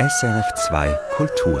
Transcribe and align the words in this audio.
SRF2 0.00 0.96
Kultur. 1.14 1.60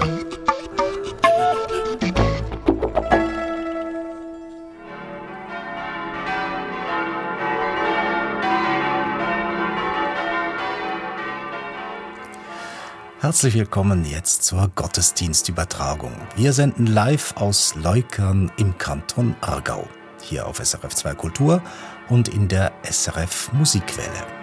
Herzlich 13.20 13.52
willkommen 13.56 14.06
jetzt 14.06 14.44
zur 14.44 14.70
Gottesdienstübertragung. 14.74 16.12
Wir 16.34 16.54
senden 16.54 16.86
live 16.86 17.36
aus 17.36 17.74
Leukern 17.74 18.50
im 18.56 18.78
Kanton 18.78 19.36
Aargau, 19.42 19.86
hier 20.22 20.46
auf 20.46 20.60
SRF2 20.60 21.14
Kultur 21.14 21.60
und 22.08 22.28
in 22.28 22.48
der 22.48 22.72
SRF 22.84 23.52
Musikwelle. 23.52 24.39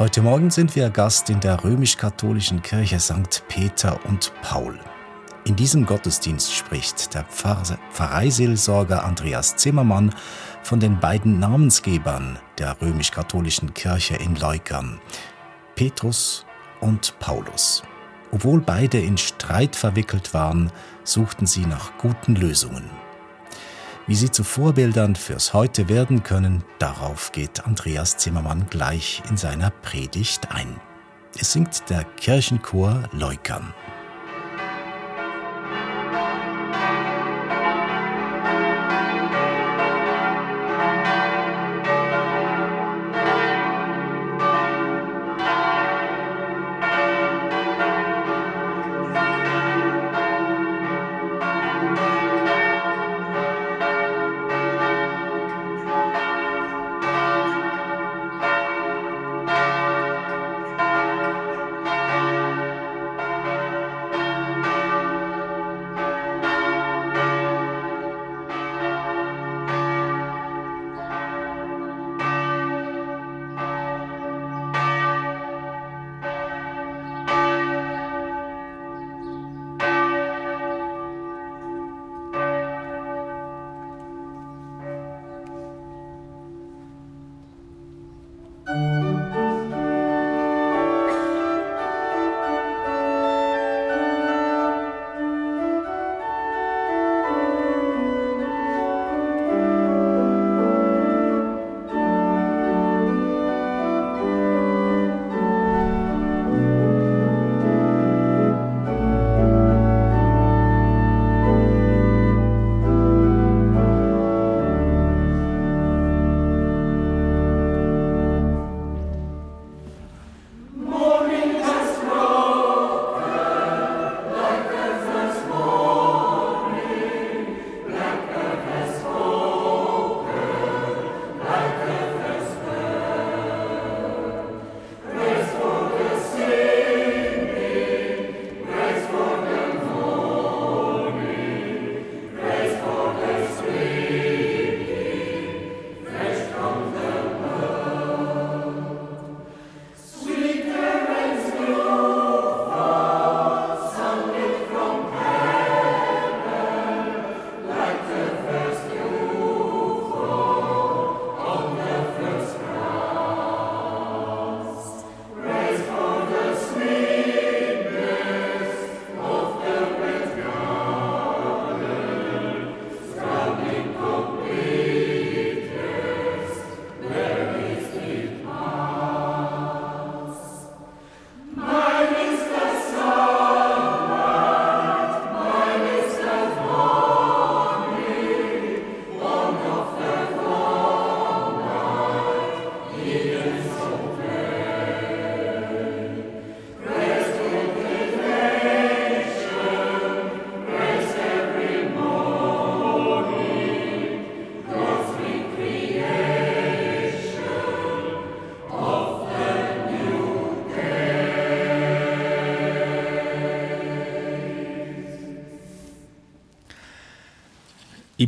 Heute 0.00 0.22
Morgen 0.22 0.48
sind 0.50 0.74
wir 0.76 0.88
Gast 0.88 1.28
in 1.28 1.40
der 1.40 1.62
römisch-katholischen 1.62 2.62
Kirche 2.62 2.98
St. 2.98 3.44
Peter 3.48 4.02
und 4.06 4.32
Paul. 4.40 4.80
In 5.44 5.56
diesem 5.56 5.84
Gottesdienst 5.84 6.54
spricht 6.54 7.12
der 7.12 7.24
Pfarreiseelsorger 7.24 9.04
Andreas 9.04 9.56
Zimmermann 9.56 10.14
von 10.62 10.80
den 10.80 10.98
beiden 10.98 11.38
Namensgebern 11.38 12.38
der 12.56 12.80
römisch-katholischen 12.80 13.74
Kirche 13.74 14.14
in 14.14 14.36
Leukern, 14.36 15.02
Petrus 15.74 16.46
und 16.80 17.18
Paulus. 17.18 17.82
Obwohl 18.30 18.62
beide 18.62 18.98
in 18.98 19.18
Streit 19.18 19.76
verwickelt 19.76 20.32
waren, 20.32 20.72
suchten 21.04 21.46
sie 21.46 21.66
nach 21.66 21.98
guten 21.98 22.36
Lösungen. 22.36 22.88
Wie 24.10 24.16
sie 24.16 24.32
zu 24.32 24.42
Vorbildern 24.42 25.14
fürs 25.14 25.54
Heute 25.54 25.88
werden 25.88 26.24
können, 26.24 26.64
darauf 26.80 27.30
geht 27.30 27.64
Andreas 27.64 28.16
Zimmermann 28.16 28.66
gleich 28.68 29.22
in 29.30 29.36
seiner 29.36 29.70
Predigt 29.70 30.50
ein. 30.50 30.80
Es 31.38 31.52
singt 31.52 31.88
der 31.88 32.02
Kirchenchor 32.02 33.04
Leukern. 33.12 33.72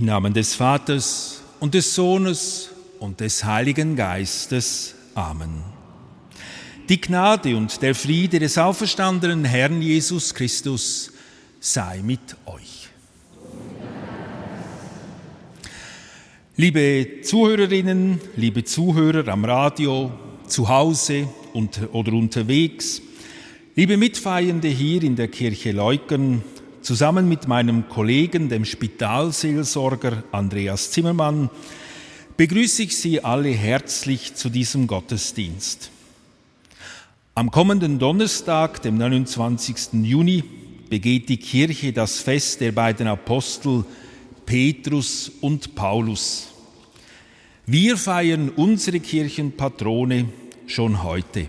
Im 0.03 0.07
Namen 0.07 0.35
des 0.35 0.57
Vaters 0.57 1.43
und 1.61 1.75
des 1.75 1.95
Sohnes 1.95 2.71
und 2.99 3.21
des 3.21 3.45
Heiligen 3.45 3.95
Geistes. 3.95 4.97
Amen. 5.15 5.63
Die 6.89 7.01
Gnade 7.01 7.57
und 7.57 7.81
der 7.83 7.95
Friede 7.95 8.41
des 8.41 8.59
auferstandenen 8.59 9.45
Herrn 9.45 9.81
Jesus 9.81 10.35
Christus 10.35 11.13
sei 11.61 12.01
mit 12.03 12.19
euch. 12.47 12.89
Liebe 16.57 17.21
Zuhörerinnen, 17.23 18.21
liebe 18.35 18.65
Zuhörer 18.65 19.29
am 19.29 19.45
Radio, 19.45 20.11
zu 20.49 20.69
Hause 20.69 21.29
oder 21.93 22.13
unterwegs, 22.13 23.01
liebe 23.77 23.97
Mitfeiernde 23.97 24.67
hier 24.67 25.05
in 25.05 25.15
der 25.15 25.29
Kirche 25.29 25.71
Leukern, 25.71 26.43
Zusammen 26.83 27.29
mit 27.29 27.47
meinem 27.47 27.89
Kollegen, 27.89 28.49
dem 28.49 28.65
Spitalseelsorger 28.65 30.25
Andreas 30.33 30.91
Zimmermann, 30.91 31.49
begrüße 32.37 32.83
ich 32.83 32.97
Sie 32.97 33.23
alle 33.23 33.51
herzlich 33.51 34.35
zu 34.35 34.49
diesem 34.49 34.89
Gottesdienst. 34.89 35.93
Am 37.37 37.53
kommenden 37.53 38.01
Donnerstag, 38.01 38.83
dem 38.83 38.99
29. 38.99 40.03
Juni, 40.03 40.43
begeht 40.91 41.29
die 41.29 41.37
Kirche 41.37 41.93
das 41.93 42.19
Fest 42.19 42.61
der 42.61 42.73
beiden 42.73 43.07
Apostel 43.07 43.85
Petrus 44.45 45.31
und 45.41 45.77
Paulus. 45.77 46.49
Wir 47.65 47.97
feiern 47.97 48.49
unsere 48.49 48.99
Kirchenpatrone 48.99 50.29
schon 50.67 51.05
heute. 51.05 51.49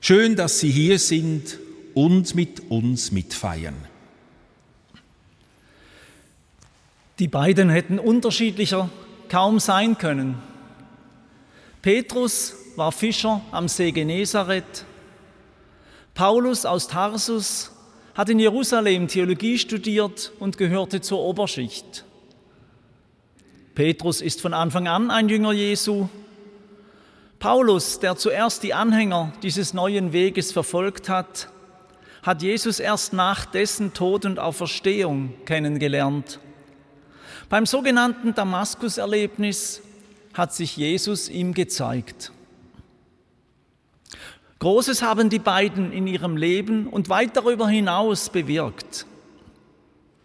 Schön, 0.00 0.36
dass 0.36 0.60
Sie 0.60 0.70
hier 0.70 0.98
sind 0.98 1.58
und 1.94 2.34
mit 2.34 2.68
uns 2.68 3.10
mitfeiern. 3.10 3.74
Die 7.18 7.28
beiden 7.28 7.68
hätten 7.68 7.98
unterschiedlicher 7.98 8.90
kaum 9.28 9.58
sein 9.58 9.98
können. 9.98 10.40
Petrus 11.82 12.54
war 12.76 12.92
Fischer 12.92 13.40
am 13.50 13.66
See 13.66 13.90
Genezareth. 13.90 14.84
Paulus 16.14 16.64
aus 16.64 16.86
Tarsus 16.86 17.72
hat 18.14 18.28
in 18.28 18.38
Jerusalem 18.38 19.08
Theologie 19.08 19.58
studiert 19.58 20.32
und 20.38 20.58
gehörte 20.58 21.00
zur 21.00 21.20
Oberschicht. 21.20 22.04
Petrus 23.74 24.20
ist 24.20 24.40
von 24.40 24.54
Anfang 24.54 24.88
an 24.88 25.10
ein 25.10 25.28
Jünger 25.28 25.52
Jesu. 25.52 26.08
Paulus, 27.38 28.00
der 28.00 28.16
zuerst 28.16 28.64
die 28.64 28.74
Anhänger 28.74 29.32
dieses 29.42 29.74
neuen 29.74 30.12
Weges 30.12 30.50
verfolgt 30.50 31.08
hat, 31.08 31.48
hat 32.22 32.42
Jesus 32.42 32.80
erst 32.80 33.12
nach 33.12 33.44
dessen 33.46 33.94
Tod 33.94 34.24
und 34.24 34.40
Auferstehung 34.40 35.34
kennengelernt. 35.44 36.40
Beim 37.48 37.64
sogenannten 37.64 38.34
Damaskus-Erlebnis 38.34 39.80
hat 40.34 40.52
sich 40.52 40.76
Jesus 40.76 41.30
ihm 41.30 41.54
gezeigt. 41.54 42.30
Großes 44.58 45.00
haben 45.00 45.30
die 45.30 45.38
beiden 45.38 45.90
in 45.92 46.06
ihrem 46.06 46.36
Leben 46.36 46.88
und 46.88 47.08
weit 47.08 47.36
darüber 47.36 47.66
hinaus 47.68 48.28
bewirkt. 48.28 49.06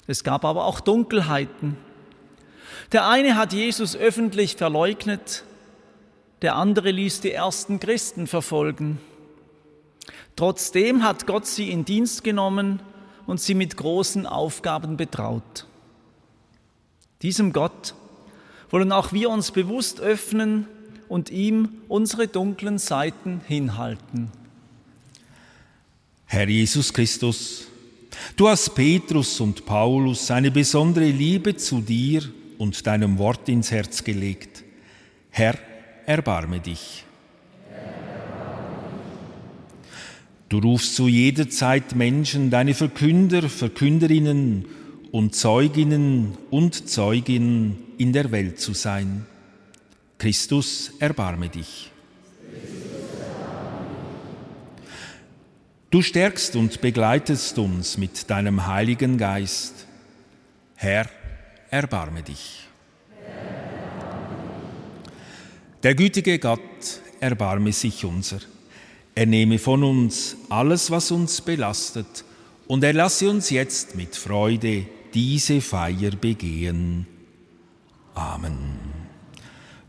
Es 0.06 0.26
gab 0.26 0.44
aber 0.44 0.66
auch 0.66 0.82
Dunkelheiten. 0.82 1.78
Der 2.92 3.08
eine 3.08 3.38
hat 3.38 3.54
Jesus 3.54 3.96
öffentlich 3.96 4.58
verleugnet, 4.58 5.46
der 6.42 6.56
andere 6.58 6.92
ließ 6.92 7.22
die 7.22 7.32
ersten 7.32 7.80
Christen 7.80 8.28
verfolgen. 8.28 9.00
Trotzdem 10.36 11.04
hat 11.04 11.26
Gott 11.26 11.46
sie 11.46 11.72
in 11.72 11.86
Dienst 11.86 12.26
genommen 12.26 12.82
und 13.28 13.40
sie 13.40 13.54
mit 13.54 13.78
großen 13.78 14.26
Aufgaben 14.26 14.98
betraut. 14.98 15.68
Diesem 17.24 17.54
Gott 17.54 17.96
wollen 18.70 18.92
auch 18.92 19.14
wir 19.14 19.30
uns 19.30 19.52
bewusst 19.52 20.02
öffnen 20.02 20.68
und 21.08 21.30
ihm 21.30 21.70
unsere 21.88 22.28
dunklen 22.28 22.78
Seiten 22.78 23.42
hinhalten. 23.48 24.30
Herr 26.26 26.50
Jesus 26.50 26.92
Christus, 26.92 27.68
du 28.36 28.50
hast 28.50 28.76
Petrus 28.76 29.40
und 29.40 29.66
Paulus 29.66 30.30
eine 30.32 30.52
besondere 30.52 31.06
Liebe 31.10 31.56
zu 31.56 31.80
dir 31.80 32.24
und 32.58 32.86
deinem 32.86 33.18
Wort 33.18 33.48
ins 33.48 33.72
Herz 33.72 34.04
gelegt. 34.04 34.64
Herr, 35.30 35.58
erbarme 36.06 36.60
dich. 36.60 37.06
Du 40.50 40.60
rufst 40.60 40.96
zu 40.96 41.08
jeder 41.08 41.50
Zeit 41.50 41.96
Menschen, 41.96 42.50
deine 42.50 42.74
Verkünder, 42.74 43.48
Verkünderinnen 43.50 44.66
und 45.14 45.36
Zeuginnen 45.36 46.36
und 46.50 46.90
Zeuginnen 46.90 47.78
in 48.00 48.14
der 48.14 48.32
Welt 48.32 48.60
zu 48.60 48.74
sein. 48.74 49.28
Christus, 50.18 50.92
erbarme 50.98 51.50
dich. 51.50 51.92
Du 55.92 56.02
stärkst 56.02 56.56
und 56.56 56.82
begleitest 56.82 57.60
uns 57.60 58.00
mit 58.00 58.28
deinem 58.32 58.66
Heiligen 58.66 59.20
Geist. 59.20 59.86
Herr, 60.74 61.08
erbarme 61.70 62.24
dich. 62.24 62.68
Der 65.84 65.94
gütige 65.94 66.40
Gott 66.40 66.60
erbarme 67.20 67.72
sich 67.72 68.04
unser. 68.04 68.40
Er 69.14 69.28
nehme 69.28 69.60
von 69.60 69.84
uns 69.84 70.38
alles, 70.50 70.90
was 70.90 71.12
uns 71.12 71.40
belastet, 71.40 72.26
und 72.66 72.84
er 72.84 72.94
lasse 72.94 73.30
uns 73.30 73.52
jetzt 73.52 73.96
mit 73.96 74.16
Freude 74.16 74.88
diese 75.14 75.62
Feier 75.62 76.12
begehen. 76.12 77.06
Amen. 78.16 78.80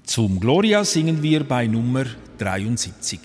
Zum 0.05 0.39
Gloria 0.41 0.85
singen 0.85 1.23
wir 1.23 1.45
bei 1.45 1.67
Nummer 1.67 2.05
73. 2.39 3.21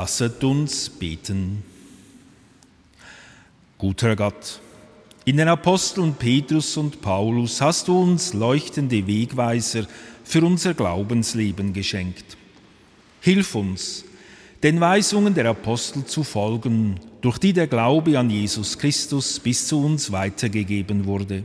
Lasset 0.00 0.42
uns 0.44 0.88
beten. 0.88 1.62
Guter 3.76 4.16
Gott, 4.16 4.58
in 5.26 5.36
den 5.36 5.46
Aposteln 5.46 6.14
Petrus 6.14 6.78
und 6.78 7.02
Paulus 7.02 7.60
hast 7.60 7.86
du 7.86 8.00
uns 8.00 8.32
leuchtende 8.32 9.06
Wegweiser 9.06 9.86
für 10.24 10.42
unser 10.42 10.72
Glaubensleben 10.72 11.74
geschenkt. 11.74 12.38
Hilf 13.20 13.54
uns, 13.54 14.06
den 14.62 14.80
Weisungen 14.80 15.34
der 15.34 15.50
Apostel 15.50 16.06
zu 16.06 16.24
folgen, 16.24 16.98
durch 17.20 17.36
die 17.36 17.52
der 17.52 17.66
Glaube 17.66 18.18
an 18.18 18.30
Jesus 18.30 18.78
Christus 18.78 19.38
bis 19.38 19.66
zu 19.66 19.84
uns 19.84 20.10
weitergegeben 20.10 21.04
wurde. 21.04 21.44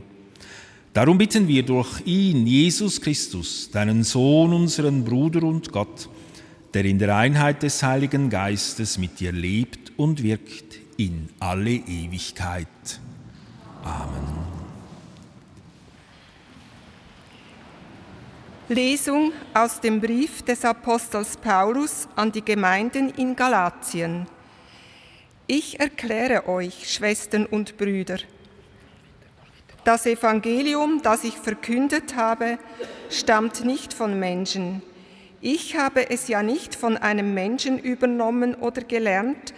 Darum 0.94 1.18
bitten 1.18 1.46
wir 1.46 1.62
durch 1.62 2.00
ihn, 2.06 2.46
Jesus 2.46 3.02
Christus, 3.02 3.68
deinen 3.70 4.02
Sohn, 4.02 4.54
unseren 4.54 5.04
Bruder 5.04 5.42
und 5.42 5.70
Gott, 5.72 6.08
der 6.76 6.84
in 6.84 6.98
der 6.98 7.16
Einheit 7.16 7.62
des 7.62 7.82
Heiligen 7.82 8.28
Geistes 8.28 8.98
mit 8.98 9.18
dir 9.18 9.32
lebt 9.32 9.92
und 9.96 10.22
wirkt 10.22 10.78
in 10.98 11.30
alle 11.40 11.70
Ewigkeit. 11.70 12.68
Amen. 13.82 14.44
Lesung 18.68 19.32
aus 19.54 19.80
dem 19.80 20.02
Brief 20.02 20.42
des 20.42 20.66
Apostels 20.66 21.38
Paulus 21.38 22.08
an 22.14 22.30
die 22.30 22.44
Gemeinden 22.44 23.08
in 23.08 23.34
Galatien. 23.34 24.26
Ich 25.46 25.80
erkläre 25.80 26.46
euch, 26.46 26.92
Schwestern 26.92 27.46
und 27.46 27.78
Brüder, 27.78 28.18
das 29.82 30.04
Evangelium, 30.04 31.00
das 31.02 31.24
ich 31.24 31.38
verkündet 31.38 32.16
habe, 32.16 32.58
stammt 33.08 33.64
nicht 33.64 33.94
von 33.94 34.20
Menschen 34.20 34.82
ich 35.40 35.76
habe 35.76 36.10
es 36.10 36.28
ja 36.28 36.42
nicht 36.42 36.74
von 36.74 36.96
einem 36.96 37.34
Menschen 37.34 37.78
übernommen 37.78 38.54
oder 38.54 38.82
gelernt, 38.82 39.54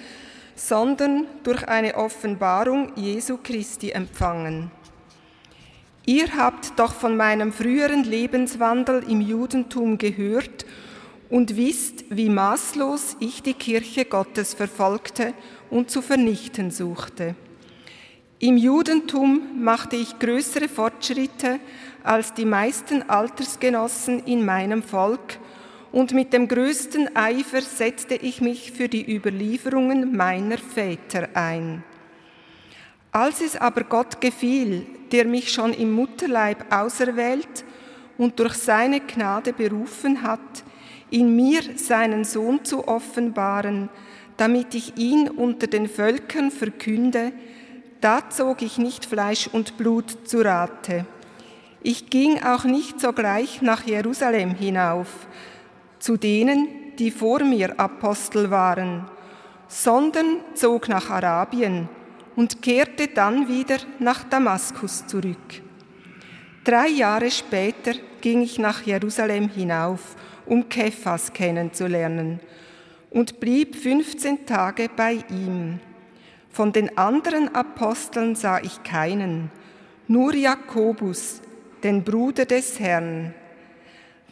sondern 0.54 1.26
durch 1.44 1.66
eine 1.68 1.94
Offenbarung 1.94 2.92
Jesu 2.96 3.38
Christi 3.42 3.90
empfangen. 3.90 4.70
Ihr 6.04 6.36
habt 6.36 6.78
doch 6.78 6.94
von 6.94 7.16
meinem 7.16 7.52
früheren 7.52 8.02
Lebenswandel 8.02 9.04
im 9.08 9.20
Judentum 9.20 9.98
gehört 9.98 10.64
und 11.30 11.56
wisst, 11.56 12.04
wie 12.08 12.30
maßlos 12.30 13.16
ich 13.20 13.42
die 13.42 13.54
Kirche 13.54 14.04
Gottes 14.04 14.54
verfolgte 14.54 15.34
und 15.70 15.90
zu 15.90 16.00
vernichten 16.00 16.70
suchte. 16.70 17.34
Im 18.38 18.56
Judentum 18.56 19.62
machte 19.62 19.96
ich 19.96 20.18
größere 20.18 20.68
Fortschritte 20.68 21.60
als 22.04 22.32
die 22.34 22.44
meisten 22.44 23.02
Altersgenossen 23.02 24.24
in 24.24 24.44
meinem 24.44 24.82
Volk 24.82 25.38
und 25.92 26.12
mit 26.12 26.32
dem 26.32 26.48
größten 26.48 27.16
Eifer 27.16 27.62
setzte 27.62 28.14
ich 28.14 28.40
mich 28.40 28.72
für 28.72 28.88
die 28.88 29.14
Überlieferungen 29.14 30.16
meiner 30.16 30.58
Väter 30.58 31.28
ein. 31.34 31.82
Als 33.10 33.40
es 33.40 33.56
aber 33.56 33.84
Gott 33.84 34.20
gefiel, 34.20 34.86
der 35.12 35.24
mich 35.24 35.50
schon 35.50 35.72
im 35.72 35.92
Mutterleib 35.92 36.72
auserwählt 36.72 37.64
und 38.18 38.38
durch 38.38 38.54
seine 38.54 39.00
Gnade 39.00 39.52
berufen 39.52 40.22
hat, 40.22 40.64
in 41.10 41.34
mir 41.34 41.62
seinen 41.76 42.24
Sohn 42.24 42.64
zu 42.64 42.86
offenbaren, 42.86 43.88
damit 44.36 44.74
ich 44.74 44.96
ihn 44.96 45.28
unter 45.28 45.66
den 45.66 45.88
Völkern 45.88 46.50
verkünde, 46.50 47.32
da 48.00 48.28
zog 48.30 48.62
ich 48.62 48.78
nicht 48.78 49.06
Fleisch 49.06 49.48
und 49.48 49.76
Blut 49.78 50.28
zu 50.28 50.42
Rate. 50.42 51.06
Ich 51.82 52.10
ging 52.10 52.42
auch 52.42 52.64
nicht 52.64 53.00
sogleich 53.00 53.62
nach 53.62 53.86
Jerusalem 53.86 54.54
hinauf, 54.54 55.26
zu 55.98 56.16
denen, 56.16 56.68
die 56.98 57.10
vor 57.10 57.42
mir 57.44 57.78
Apostel 57.78 58.50
waren, 58.50 59.06
sondern 59.68 60.40
zog 60.54 60.88
nach 60.88 61.10
Arabien 61.10 61.88
und 62.36 62.62
kehrte 62.62 63.08
dann 63.08 63.48
wieder 63.48 63.78
nach 63.98 64.24
Damaskus 64.24 65.06
zurück. 65.06 65.62
Drei 66.64 66.88
Jahre 66.88 67.30
später 67.30 67.92
ging 68.20 68.42
ich 68.42 68.58
nach 68.58 68.82
Jerusalem 68.82 69.48
hinauf, 69.48 70.16
um 70.46 70.68
Kephas 70.68 71.32
kennenzulernen, 71.32 72.40
und 73.10 73.40
blieb 73.40 73.74
15 73.74 74.44
Tage 74.44 74.90
bei 74.94 75.24
ihm. 75.30 75.80
Von 76.50 76.72
den 76.72 76.98
anderen 76.98 77.54
Aposteln 77.54 78.34
sah 78.34 78.58
ich 78.60 78.82
keinen, 78.82 79.50
nur 80.08 80.34
Jakobus, 80.34 81.40
den 81.82 82.04
Bruder 82.04 82.44
des 82.44 82.78
Herrn. 82.80 83.34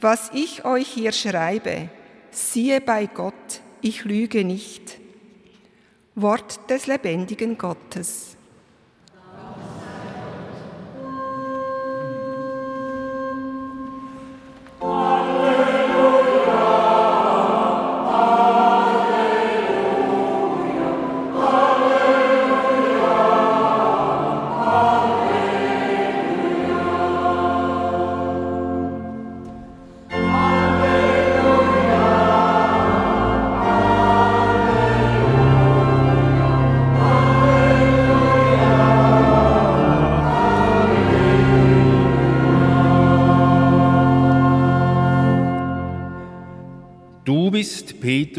Was 0.01 0.31
ich 0.35 0.65
euch 0.65 0.89
hier 0.89 1.13
schreibe, 1.13 1.89
siehe 2.31 2.81
bei 2.81 3.07
Gott, 3.07 3.61
ich 3.81 4.05
lüge 4.05 4.45
nicht. 4.45 4.99
Wort 6.15 6.69
des 6.69 6.87
lebendigen 6.87 7.57
Gottes. 7.57 8.36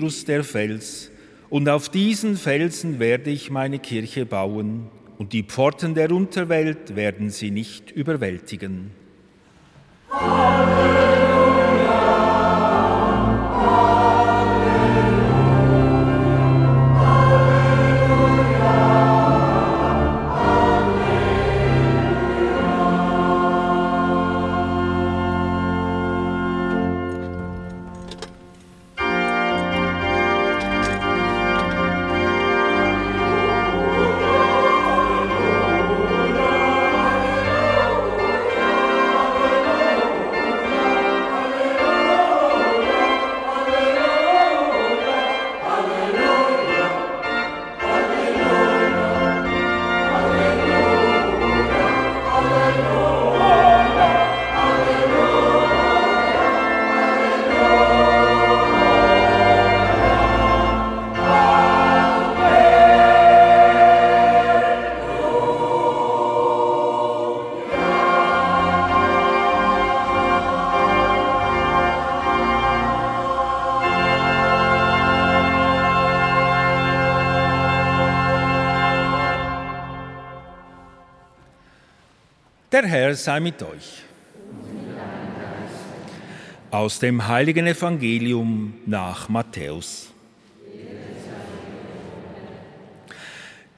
Petrus 0.07 0.23
der 0.23 0.43
Fels, 0.45 1.11
und 1.49 1.67
auf 1.67 1.89
diesen 1.89 2.37
Felsen 2.37 2.99
werde 2.99 3.29
ich 3.29 3.51
meine 3.51 3.77
Kirche 3.77 4.25
bauen, 4.25 4.87
und 5.17 5.33
die 5.33 5.43
Pforten 5.43 5.95
der 5.95 6.11
Unterwelt 6.11 6.95
werden 6.95 7.29
sie 7.29 7.51
nicht 7.51 7.91
überwältigen. 7.91 8.91
Amen. 10.09 10.96
Der 82.77 82.85
Herr 82.85 83.15
sei 83.15 83.39
mit 83.39 83.63
euch. 83.63 84.03
Aus 86.69 86.99
dem 86.99 87.27
heiligen 87.27 87.65
Evangelium 87.65 88.75
nach 88.85 89.29
Matthäus. 89.29 90.13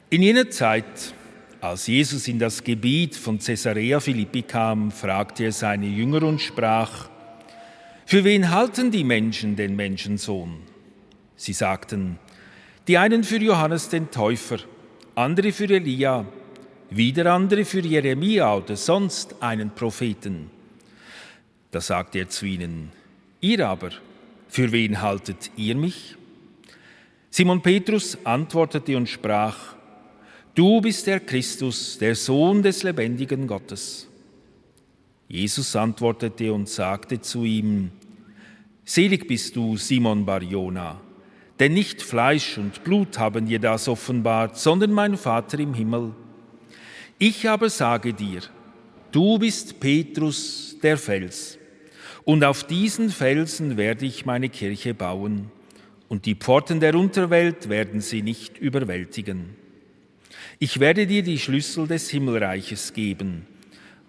In 0.09 0.21
jener 0.21 0.49
Zeit, 0.49 1.13
als 1.61 1.87
Jesus 1.87 2.27
in 2.27 2.39
das 2.39 2.61
Gebiet 2.61 3.15
von 3.15 3.39
Caesarea 3.39 4.01
Philippi 4.01 4.41
kam, 4.41 4.91
fragte 4.91 5.45
er 5.45 5.53
seine 5.53 5.87
Jünger 5.87 6.23
und 6.23 6.41
sprach, 6.41 7.07
Für 8.05 8.25
wen 8.25 8.49
halten 8.49 8.91
die 8.91 9.05
Menschen 9.05 9.55
den 9.55 9.77
Menschensohn? 9.77 10.57
Sie 11.37 11.53
sagten, 11.53 12.19
die 12.89 12.97
einen 12.97 13.23
für 13.23 13.37
Johannes 13.37 13.87
den 13.87 14.11
Täufer, 14.11 14.57
andere 15.15 15.53
für 15.53 15.69
Elia, 15.73 16.25
wieder 16.89 17.33
andere 17.33 17.65
für 17.65 17.81
Jeremia 17.81 18.55
oder 18.55 18.75
sonst 18.75 19.41
einen 19.41 19.71
Propheten. 19.71 20.49
Da 21.71 21.81
sagte 21.81 22.19
er 22.19 22.29
zu 22.29 22.45
ihnen, 22.45 22.91
ihr 23.41 23.67
aber, 23.67 23.91
für 24.47 24.71
wen 24.71 25.01
haltet 25.01 25.51
ihr 25.55 25.75
mich? 25.75 26.15
Simon 27.29 27.61
Petrus 27.61 28.17
antwortete 28.23 28.97
und 28.97 29.07
sprach, 29.07 29.75
Du 30.55 30.81
bist 30.81 31.05
der 31.05 31.19
Christus, 31.19 31.97
der 31.99 32.15
Sohn 32.15 32.63
des 32.63 32.83
lebendigen 32.83 33.45
Gottes. 33.45 34.07
Jesus 35.27 35.75
antwortete 35.75 36.51
und 36.51 36.67
sagte 36.67 37.21
zu 37.21 37.43
ihm, 37.43 37.91
Selig 38.83 39.27
bist 39.27 39.55
du, 39.55 39.77
Simon 39.77 40.25
Barjona, 40.25 40.99
denn 41.59 41.73
nicht 41.75 42.01
Fleisch 42.01 42.57
und 42.57 42.83
Blut 42.83 43.19
haben 43.19 43.45
dir 43.45 43.59
das 43.59 43.87
offenbart, 43.87 44.57
sondern 44.57 44.91
mein 44.91 45.15
Vater 45.15 45.59
im 45.59 45.75
Himmel. 45.75 46.15
Ich 47.21 47.49
aber 47.49 47.69
sage 47.69 48.13
dir, 48.13 48.39
du 49.11 49.37
bist 49.37 49.81
Petrus 49.81 50.77
der 50.81 50.97
Fels, 50.97 51.57
und 52.23 52.45
auf 52.45 52.63
diesen 52.63 53.09
Felsen 53.09 53.75
werde 53.75 54.05
ich 54.05 54.25
meine 54.25 54.47
Kirche 54.47 54.93
bauen, 54.93 55.51
und 56.07 56.25
die 56.25 56.35
Pforten 56.35 56.79
der 56.79 56.95
Unterwelt 56.95 57.67
werden 57.67 57.99
sie 57.99 58.21
nicht 58.21 58.57
überwältigen. 58.57 59.57
Ich 60.59 60.79
werde 60.79 61.07
dir 61.07 61.21
die 61.21 61.39
Schlüssel 61.39 61.87
des 61.87 62.09
Himmelreiches 62.09 62.93
geben. 62.93 63.45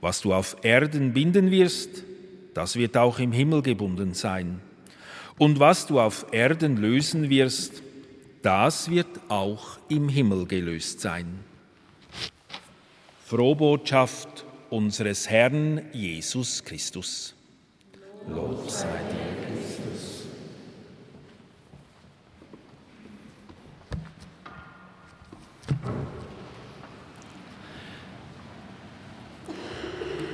Was 0.00 0.21
du 0.21 0.33
auf 0.33 0.59
Erden 0.62 1.12
binden 1.12 1.50
wirst, 1.50 2.05
das 2.55 2.76
wird 2.76 2.97
auch 2.97 3.19
im 3.19 3.33
Himmel 3.33 3.62
gebunden 3.62 4.14
sein. 4.14 4.61
Und 5.37 5.59
was 5.59 5.88
du 5.88 5.99
auf 5.99 6.26
Erden 6.31 6.76
lösen 6.76 7.29
wirst, 7.29 7.83
das 8.43 8.88
wird 8.88 9.09
auch 9.29 9.81
im 9.88 10.09
Himmel 10.09 10.47
gelöst 10.47 11.00
sein. 11.00 11.50
Frohbotschaft 13.30 14.44
unseres 14.70 15.30
Herrn 15.30 15.82
Jesus 15.92 16.64
Christus. 16.64 17.32
Lob 18.26 18.68
sei 18.68 18.88
dir, 18.88 19.46
Christus. 19.46 20.25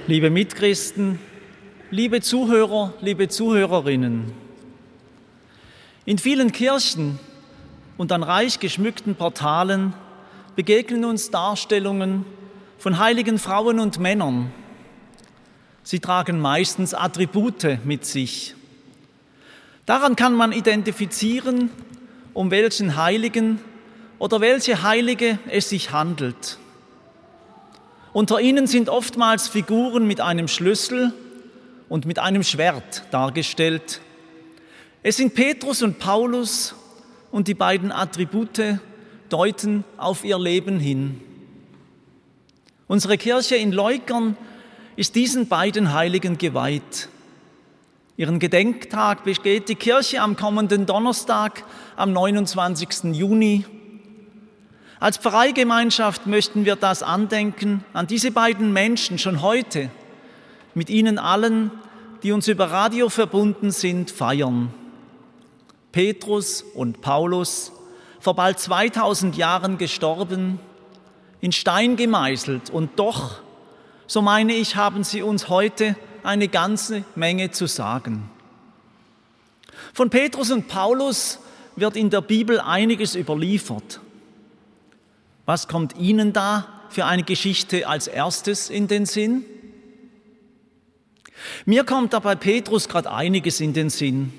Liebe 0.07 0.31
Mitchristen, 0.31 1.19
liebe 1.91 2.23
Zuhörer, 2.23 2.95
liebe 3.03 3.29
Zuhörerinnen, 3.29 4.33
In 6.07 6.17
vielen 6.17 6.51
Kirchen 6.51 7.19
und 7.99 8.11
an 8.11 8.23
reich 8.23 8.59
geschmückten 8.59 9.17
Portalen 9.17 9.93
begegnen 10.55 11.05
uns 11.05 11.31
Darstellungen 11.31 12.25
von 12.79 12.99
heiligen 12.99 13.39
Frauen 13.39 13.81
und 13.81 13.99
Männern. 13.99 14.53
Sie 15.83 16.01
tragen 16.01 16.41
meistens 16.41 16.95
Attribute 16.95 17.85
mit 17.85 18.05
sich. 18.05 18.55
Daran 19.87 20.17
kann 20.17 20.35
man 20.35 20.53
identifizieren, 20.53 21.71
um 22.35 22.51
welchen 22.51 22.97
Heiligen 22.97 23.61
oder 24.19 24.41
welche 24.41 24.83
Heilige 24.83 25.39
es 25.49 25.69
sich 25.69 25.93
handelt. 25.93 26.59
Unter 28.13 28.41
ihnen 28.41 28.67
sind 28.67 28.89
oftmals 28.89 29.47
Figuren 29.47 30.07
mit 30.07 30.21
einem 30.21 30.49
Schlüssel 30.49 31.13
und 31.89 32.07
mit 32.07 32.19
einem 32.19 32.43
Schwert 32.43 33.05
dargestellt. 33.11 34.01
Es 35.03 35.19
sind 35.19 35.35
Petrus 35.35 35.83
und 35.83 35.99
Paulus 35.99 36.75
und 37.31 37.47
die 37.47 37.55
beiden 37.55 37.93
Attribute 37.93 38.81
deuten 39.29 39.85
auf 39.97 40.25
ihr 40.25 40.39
Leben 40.39 40.81
hin. 40.81 41.21
Unsere 42.89 43.19
Kirche 43.19 43.57
in 43.57 43.73
Leukern 43.73 44.37
ist 44.95 45.17
diesen 45.17 45.49
beiden 45.49 45.93
Heiligen 45.93 46.39
geweiht. 46.39 47.09
Ihren 48.17 48.39
Gedenktag 48.39 49.25
begeht 49.25 49.69
die 49.69 49.75
Kirche 49.75 50.23
am 50.23 50.37
kommenden 50.37 50.87
Donnerstag, 50.87 51.65
am 51.97 52.13
29. 52.13 53.13
Juni. 53.13 53.65
Als 55.01 55.19
Pfarreigemeinschaft 55.19 56.29
möchten 56.29 56.65
wir 56.65 56.77
das 56.77 57.03
Andenken 57.03 57.85
an 57.93 58.07
diese 58.07 58.31
beiden 58.31 58.73
Menschen 58.73 59.19
schon 59.19 59.43
heute 59.43 59.91
mit 60.75 60.89
Ihnen 60.89 61.19
allen, 61.19 61.73
die 62.23 62.31
uns 62.31 62.47
über 62.47 62.71
Radio 62.71 63.09
verbunden 63.09 63.73
sind, 63.73 64.13
feiern. 64.13 64.73
Petrus 65.91 66.63
und 66.63 67.01
Paulus, 67.01 67.73
vor 68.21 68.37
bald 68.37 68.61
2000 68.61 69.37
Jahren 69.37 69.77
gestorben, 69.77 70.61
in 71.47 71.53
Stein 71.53 71.95
gemeißelt 71.95 72.71
und 72.71 72.99
doch, 72.99 73.41
so 74.09 74.21
meine 74.21 74.53
ich, 74.53 74.75
haben 74.75 75.05
sie 75.05 75.23
uns 75.23 75.49
heute 75.49 75.95
eine 76.25 76.49
ganze 76.49 77.05
Menge 77.15 77.53
zu 77.53 77.69
sagen. 77.69 78.29
Von 79.95 80.11
Petrus 80.11 80.51
und 80.51 80.67
Paulus 80.67 81.39
wird 81.77 81.97
in 81.97 82.11
der 82.11 82.21
Bibel 82.21 82.59
einiges 82.59 83.15
überliefert. 83.15 84.01
Was 85.45 85.69
kommt 85.69 85.97
Ihnen 85.97 86.33
da 86.33 86.67
für 86.89 87.05
eine 87.05 87.23
Geschichte 87.23 87.87
als 87.87 88.09
erstes 88.09 88.69
in 88.69 88.89
den 88.89 89.07
Sinn? 89.07 89.45
Mir 91.65 91.85
kommt 91.85 92.13
da 92.13 92.19
bei 92.19 92.35
Petrus 92.35 92.89
gerade 92.89 93.13
einiges 93.13 93.61
in 93.61 93.73
den 93.73 93.89
Sinn. 93.89 94.33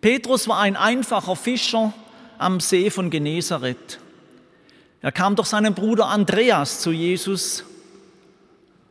Petrus 0.00 0.46
war 0.46 0.60
ein 0.60 0.76
einfacher 0.76 1.34
Fischer 1.34 1.92
am 2.38 2.60
See 2.60 2.90
von 2.90 3.10
Genezareth. 3.10 3.98
Er 5.02 5.12
kam 5.12 5.36
durch 5.36 5.48
seinen 5.48 5.74
Bruder 5.74 6.06
Andreas 6.06 6.80
zu 6.80 6.90
Jesus. 6.90 7.64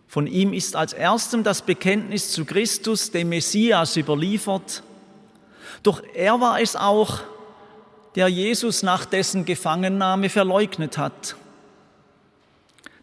Von 0.08 0.28
ihm 0.28 0.54
ist 0.54 0.76
als 0.76 0.94
erstem 0.94 1.44
das 1.44 1.62
Bekenntnis 1.62 2.32
zu 2.32 2.46
Christus, 2.46 3.12
dem 3.12 3.30
Messias, 3.30 3.98
überliefert. 3.98 4.84
Doch 5.84 6.02
er 6.14 6.40
war 6.40 6.62
es 6.62 6.76
auch, 6.76 7.22
der 8.16 8.28
Jesus 8.30 8.82
nach 8.82 9.06
dessen 9.06 9.46
Gefangennahme 9.46 10.30
verleugnet 10.30 10.98
hat. 10.98 11.36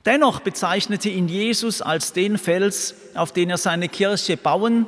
Dennoch 0.06 0.40
bezeichnete 0.40 1.08
ihn 1.10 1.28
Jesus 1.28 1.82
als 1.82 2.12
den 2.12 2.38
Fels, 2.38 2.94
auf 3.14 3.32
den 3.32 3.50
er 3.50 3.58
seine 3.58 3.88
Kirche 3.88 4.36
bauen 4.36 4.86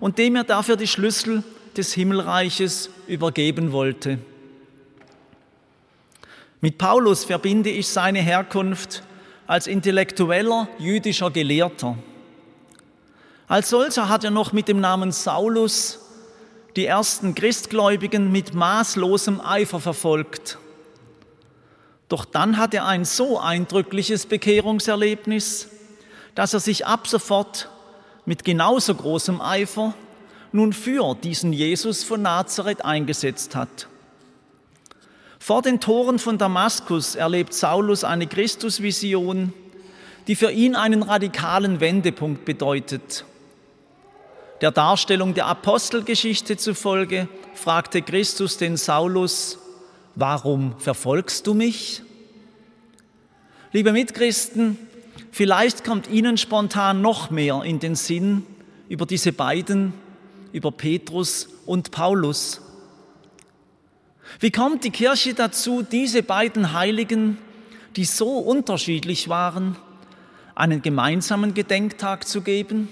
und 0.00 0.18
dem 0.18 0.36
er 0.36 0.44
dafür 0.44 0.76
die 0.76 0.86
Schlüssel 0.86 1.42
des 1.76 1.92
Himmelreiches 1.92 2.88
übergeben 3.06 3.72
wollte. 3.72 4.18
Mit 6.60 6.76
Paulus 6.76 7.24
verbinde 7.24 7.70
ich 7.70 7.88
seine 7.88 8.20
Herkunft 8.20 9.04
als 9.46 9.68
intellektueller 9.68 10.68
jüdischer 10.78 11.30
Gelehrter. 11.30 11.96
Als 13.46 13.70
solcher 13.70 14.08
hat 14.08 14.24
er 14.24 14.32
noch 14.32 14.52
mit 14.52 14.66
dem 14.66 14.80
Namen 14.80 15.12
Saulus 15.12 16.00
die 16.74 16.86
ersten 16.86 17.34
Christgläubigen 17.34 18.32
mit 18.32 18.54
maßlosem 18.54 19.40
Eifer 19.40 19.80
verfolgt. 19.80 20.58
Doch 22.08 22.24
dann 22.24 22.56
hat 22.56 22.74
er 22.74 22.86
ein 22.86 23.04
so 23.04 23.38
eindrückliches 23.38 24.26
Bekehrungserlebnis, 24.26 25.68
dass 26.34 26.54
er 26.54 26.60
sich 26.60 26.86
ab 26.86 27.06
sofort 27.06 27.68
mit 28.26 28.44
genauso 28.44 28.94
großem 28.94 29.40
Eifer 29.40 29.94
nun 30.52 30.72
für 30.72 31.14
diesen 31.14 31.52
Jesus 31.52 32.04
von 32.04 32.22
Nazareth 32.22 32.84
eingesetzt 32.84 33.54
hat. 33.54 33.88
Vor 35.38 35.62
den 35.62 35.80
Toren 35.80 36.18
von 36.18 36.36
Damaskus 36.36 37.14
erlebt 37.14 37.54
Saulus 37.54 38.04
eine 38.04 38.26
Christusvision, 38.26 39.52
die 40.26 40.34
für 40.34 40.50
ihn 40.50 40.74
einen 40.74 41.02
radikalen 41.02 41.80
Wendepunkt 41.80 42.44
bedeutet. 42.44 43.24
Der 44.60 44.72
Darstellung 44.72 45.34
der 45.34 45.46
Apostelgeschichte 45.46 46.56
zufolge 46.56 47.28
fragte 47.54 48.02
Christus 48.02 48.56
den 48.56 48.76
Saulus, 48.76 49.58
warum 50.16 50.74
verfolgst 50.78 51.46
du 51.46 51.54
mich? 51.54 52.02
Liebe 53.70 53.92
Mitchristen, 53.92 54.76
vielleicht 55.30 55.84
kommt 55.84 56.08
Ihnen 56.10 56.36
spontan 56.36 57.00
noch 57.00 57.30
mehr 57.30 57.62
in 57.62 57.78
den 57.78 57.94
Sinn 57.94 58.44
über 58.88 59.06
diese 59.06 59.32
beiden, 59.32 59.92
über 60.52 60.72
Petrus 60.72 61.48
und 61.64 61.92
Paulus. 61.92 62.60
Wie 64.40 64.50
kommt 64.50 64.84
die 64.84 64.90
Kirche 64.90 65.34
dazu, 65.34 65.82
diese 65.82 66.22
beiden 66.22 66.72
Heiligen, 66.72 67.38
die 67.96 68.04
so 68.04 68.38
unterschiedlich 68.38 69.28
waren, 69.28 69.76
einen 70.54 70.82
gemeinsamen 70.82 71.54
Gedenktag 71.54 72.26
zu 72.26 72.42
geben? 72.42 72.88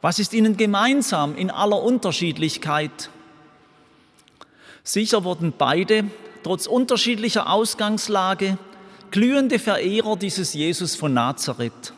Was 0.00 0.18
ist 0.18 0.32
ihnen 0.34 0.56
gemeinsam 0.56 1.36
in 1.36 1.50
aller 1.50 1.82
Unterschiedlichkeit? 1.82 3.10
Sicher 4.84 5.24
wurden 5.24 5.52
beide, 5.56 6.04
trotz 6.42 6.66
unterschiedlicher 6.66 7.50
Ausgangslage, 7.50 8.56
glühende 9.10 9.58
Verehrer 9.58 10.16
dieses 10.16 10.54
Jesus 10.54 10.94
von 10.94 11.12
Nazareth. 11.12 11.92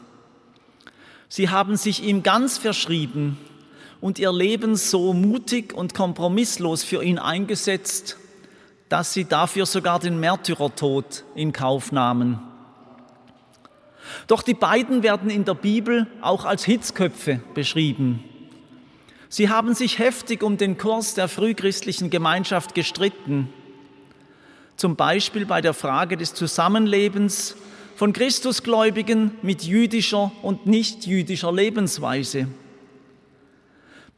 Sie 1.29 1.51
haben 1.51 1.77
sich 1.77 2.03
ihm 2.03 2.23
ganz 2.23 2.57
verschrieben 2.57 3.37
und 4.01 4.19
ihr 4.19 4.33
Leben 4.33 4.77
so 4.77 5.13
mutig 5.13 5.75
und 5.75 5.95
kompromisslos 5.95 6.85
für 6.85 7.03
ihn 7.03 7.19
eingesetzt, 7.19 8.17
dass 8.89 9.13
sie 9.13 9.25
dafür 9.25 9.67
sogar 9.67 9.99
den 9.99 10.19
Märtyrertod 10.21 11.25
in 11.35 11.53
Kauf 11.53 11.93
nahmen. 11.93 12.39
Doch 14.27 14.43
die 14.43 14.55
beiden 14.55 15.03
werden 15.03 15.31
in 15.31 15.45
der 15.45 15.55
Bibel 15.55 16.07
auch 16.21 16.45
als 16.45 16.65
Hitzköpfe 16.65 17.41
beschrieben. 17.55 18.25
Sie 19.29 19.51
haben 19.51 19.75
sich 19.75 19.99
heftig 19.99 20.43
um 20.43 20.57
den 20.57 20.79
Kurs 20.79 21.15
der 21.15 21.29
frühchristlichen 21.29 22.09
Gemeinschaft 22.09 22.75
gestritten, 22.75 23.53
zum 24.77 24.97
Beispiel 24.97 25.45
bei 25.45 25.61
der 25.61 25.75
Frage 25.75 26.17
des 26.17 26.33
Zusammenlebens 26.33 27.57
von 27.97 28.13
Christusgläubigen 28.13 29.33
mit 29.43 29.65
jüdischer 29.65 30.33
und 30.41 30.67
nichtjüdischer 30.67 31.53
Lebensweise. 31.53 32.47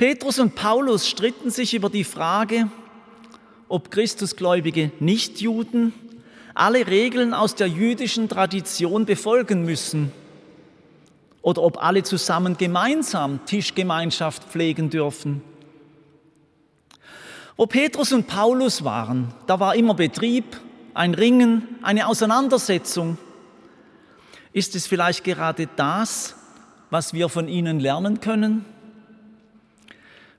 Petrus 0.01 0.39
und 0.39 0.55
Paulus 0.55 1.07
stritten 1.07 1.51
sich 1.51 1.75
über 1.75 1.91
die 1.91 2.05
Frage, 2.05 2.71
ob 3.69 3.91
Christusgläubige 3.91 4.93
Nichtjuden 4.99 5.93
alle 6.55 6.87
Regeln 6.87 7.35
aus 7.35 7.55
der 7.55 7.67
jüdischen 7.67 8.27
Tradition 8.27 9.05
befolgen 9.05 9.67
müssen 9.67 10.11
oder 11.43 11.61
ob 11.61 11.85
alle 11.85 12.03
zusammen 12.03 12.57
gemeinsam 12.57 13.45
Tischgemeinschaft 13.45 14.45
pflegen 14.45 14.89
dürfen. 14.89 15.43
Wo 17.59 17.67
Petrus 17.67 18.11
und 18.15 18.27
Paulus 18.27 18.83
waren, 18.83 19.35
da 19.47 19.61
war 19.61 19.75
immer 19.75 19.93
Betrieb, 19.93 20.59
ein 20.95 21.13
Ringen, 21.13 21.79
eine 21.83 22.09
Auseinandersetzung. 22.09 23.19
Ist 24.55 24.75
es 24.75 24.87
vielleicht 24.87 25.25
gerade 25.25 25.69
das, 25.77 26.37
was 26.89 27.13
wir 27.13 27.29
von 27.29 27.49
ihnen 27.49 27.81
lernen 27.81 28.23
können? 28.23 28.65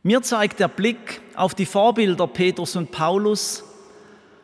Mir 0.03 0.23
zeigt 0.23 0.59
der 0.59 0.67
Blick 0.67 1.21
auf 1.35 1.53
die 1.53 1.67
Vorbilder 1.67 2.25
Petrus 2.25 2.75
und 2.75 2.91
Paulus, 2.91 3.63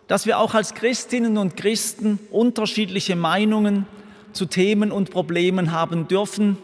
dass 0.06 0.28
wir 0.28 0.38
auch 0.38 0.54
als 0.54 0.76
Christinnen 0.76 1.40
und 1.40 1.58
Christen 1.58 2.20
unterschiedliche 2.30 3.16
Meinungen 3.16 3.88
zu 4.34 4.46
Themen 4.46 4.92
und 4.92 5.10
Problemen 5.10 5.72
haben 5.72 6.08
dürfen, 6.08 6.58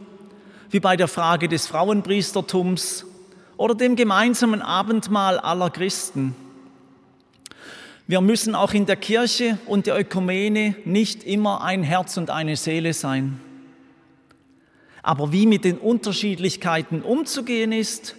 wie 0.70 0.80
bei 0.80 0.96
der 0.96 1.08
Frage 1.08 1.50
des 1.50 1.66
Frauenpriestertums 1.66 3.08
oder 3.58 3.74
dem 3.74 3.96
gemeinsamen 3.96 4.62
Abendmahl 4.62 5.40
aller 5.40 5.72
Christen. 5.72 6.36
Wir 8.06 8.22
müssen 8.22 8.54
auch 8.54 8.74
in 8.74 8.86
der 8.86 8.98
Kirche 8.98 9.58
und 9.66 9.88
der 9.88 10.00
Ökumene 10.00 10.76
nicht 10.86 11.24
immer 11.24 11.64
ein 11.64 11.82
Herz 11.82 12.18
und 12.18 12.30
eine 12.30 12.58
Seele 12.58 12.94
sein. 12.94 13.40
Aber 15.02 15.32
wie 15.32 15.48
mit 15.48 15.66
den 15.66 15.80
Unterschiedlichkeiten 15.80 17.02
umzugehen 17.02 17.72
ist, 17.72 18.16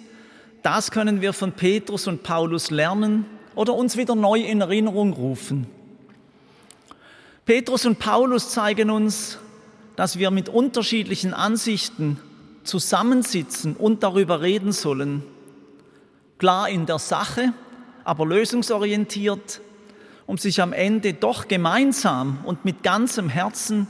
Das 0.64 0.90
können 0.90 1.20
wir 1.20 1.34
von 1.34 1.52
Petrus 1.52 2.06
und 2.06 2.22
Paulus 2.22 2.70
lernen 2.70 3.26
oder 3.54 3.74
uns 3.74 3.98
wieder 3.98 4.14
neu 4.14 4.40
in 4.40 4.62
Erinnerung 4.62 5.12
rufen. 5.12 5.66
Petrus 7.44 7.84
und 7.84 7.98
Paulus 7.98 8.48
zeigen 8.48 8.88
uns, 8.88 9.36
dass 9.94 10.18
wir 10.18 10.30
mit 10.30 10.48
unterschiedlichen 10.48 11.34
Ansichten 11.34 12.18
zusammensitzen 12.62 13.76
und 13.76 14.02
darüber 14.02 14.40
reden 14.40 14.72
sollen. 14.72 15.22
Klar 16.38 16.70
in 16.70 16.86
der 16.86 16.98
Sache, 16.98 17.52
aber 18.02 18.24
lösungsorientiert, 18.24 19.60
um 20.24 20.38
sich 20.38 20.62
am 20.62 20.72
Ende 20.72 21.12
doch 21.12 21.46
gemeinsam 21.46 22.38
und 22.44 22.64
mit 22.64 22.82
ganzem 22.82 23.28
Herzen 23.28 23.86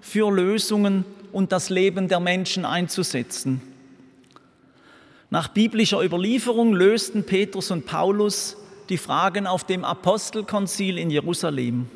für 0.00 0.32
Lösungen 0.32 1.04
und 1.30 1.52
das 1.52 1.70
Leben 1.70 2.08
der 2.08 2.18
Menschen 2.18 2.64
einzusetzen. 2.64 3.67
Nach 5.30 5.48
biblischer 5.48 6.02
Überlieferung 6.02 6.72
lösten 6.72 7.24
Petrus 7.24 7.70
und 7.70 7.84
Paulus 7.84 8.56
die 8.88 8.96
Fragen 8.96 9.46
auf 9.46 9.64
dem 9.64 9.84
Apostelkonzil 9.84 10.96
in 10.96 11.10
Jerusalem. 11.10 11.90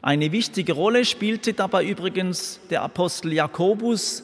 Eine 0.00 0.30
wichtige 0.30 0.74
Rolle 0.74 1.04
spielte 1.04 1.54
dabei 1.54 1.84
übrigens 1.84 2.60
der 2.70 2.82
Apostel 2.82 3.32
Jakobus, 3.32 4.22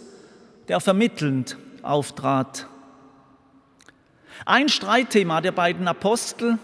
der 0.69 0.79
vermittelnd 0.79 1.57
auftrat. 1.83 2.67
Ein 4.47 4.69
Streitthema 4.69 5.41
der 5.41 5.53
beiden 5.53 5.89
Apostel, 5.89 6.59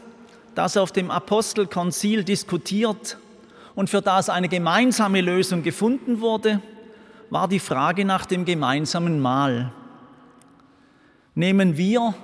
das 0.55 0.77
auf 0.77 0.93
dem 0.93 1.11
Apostelkonzil 1.11 2.23
diskutiert 2.23 3.19
und 3.75 3.91
für 3.91 4.01
das 4.01 4.31
eine 4.31 4.49
gemeinsame 4.49 5.23
Lösung 5.23 5.65
gefunden 5.65 6.21
wurde, 6.21 6.63
war 7.31 7.49
die 7.49 7.59
Frage 7.59 8.05
nach 8.05 8.27
dem 8.27 8.45
gemeinsamen 8.45 9.19
Mahl 9.19 9.73
nehmen 11.37 11.77
wir 11.77 12.15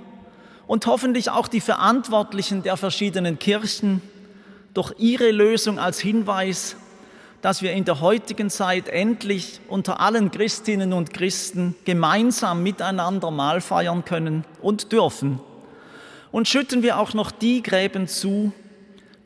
und 0.67 0.87
hoffentlich 0.87 1.31
auch 1.31 1.47
die 1.47 1.61
Verantwortlichen 1.61 2.65
der 2.65 2.77
verschiedenen 2.77 3.39
Kirchen 3.39 4.01
durch 4.75 4.95
ihre 4.99 5.31
Lösung 5.31 5.79
als 5.79 6.01
Hinweis, 6.01 6.77
dass 7.43 7.61
wir 7.61 7.73
in 7.73 7.85
der 7.85 8.01
heutigen 8.01 8.51
Zeit 8.51 8.89
endlich 8.89 9.61
unter 9.69 10.01
allen 10.01 10.31
Christinnen 10.31 10.93
und 10.93 11.13
Christen 11.13 11.75
gemeinsam 11.85 12.63
miteinander 12.63 13.31
Mahl 13.31 13.61
feiern 13.61 14.05
können 14.05 14.45
und 14.63 14.93
dürfen. 14.93 15.41
Und 16.31 16.49
schütten 16.49 16.83
wir 16.83 16.99
auch 16.99 17.13
noch 17.13 17.31
die 17.31 17.63
Gräben 17.63 18.09
zu, 18.09 18.53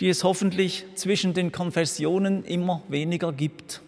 die 0.01 0.09
es 0.09 0.25
hoffentlich 0.25 0.85
zwischen 0.97 1.33
den 1.33 1.53
Konfessionen 1.53 2.45
immer 2.45 2.83
weniger 2.89 3.33
gibt. 3.33 3.83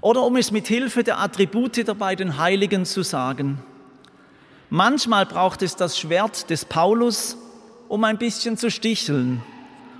Oder 0.00 0.22
um 0.22 0.36
es 0.36 0.52
mit 0.52 0.68
Hilfe 0.68 1.02
der 1.02 1.18
Attribute 1.18 1.76
der 1.76 1.94
beiden 1.94 2.38
Heiligen 2.38 2.84
zu 2.84 3.02
sagen, 3.02 3.62
Manchmal 4.70 5.26
braucht 5.26 5.62
es 5.62 5.76
das 5.76 5.98
Schwert 5.98 6.50
des 6.50 6.64
Paulus, 6.64 7.36
um 7.88 8.04
ein 8.04 8.18
bisschen 8.18 8.56
zu 8.56 8.70
sticheln 8.70 9.42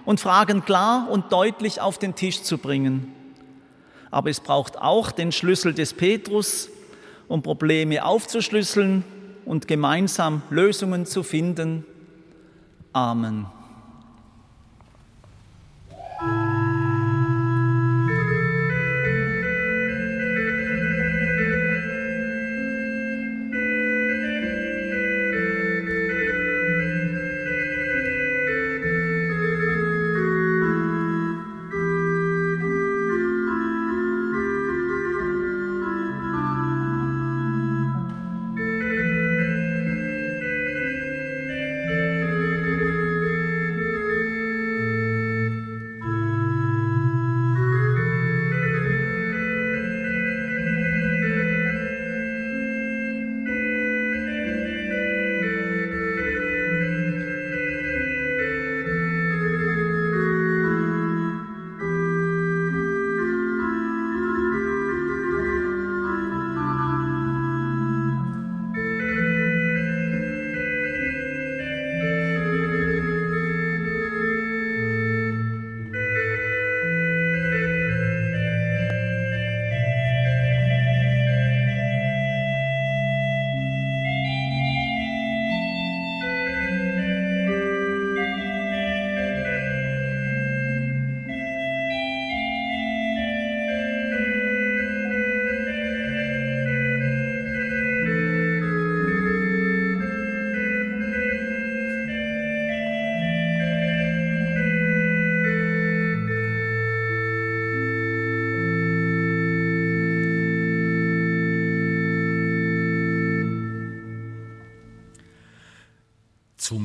und 0.05 0.21
Fragen 0.21 0.65
klar 0.65 1.09
und 1.11 1.33
deutlich 1.33 1.81
auf 1.81 1.99
den 1.99 2.15
Tisch 2.15 2.43
zu 2.43 2.59
bringen. 2.59 3.13
Aber 4.11 4.31
es 4.31 4.41
braucht 4.41 4.79
auch 4.79 5.11
den 5.11 5.33
Schlüssel 5.33 5.75
des 5.75 5.93
Petrus, 5.93 6.71
um 7.29 7.43
Probleme 7.43 8.05
aufzuschlüsseln 8.05 9.05
und 9.45 9.69
gemeinsam 9.69 10.43
Lösungen 10.51 11.07
zu 11.07 11.23
finden. 11.23 11.85
Amen. 12.93 13.47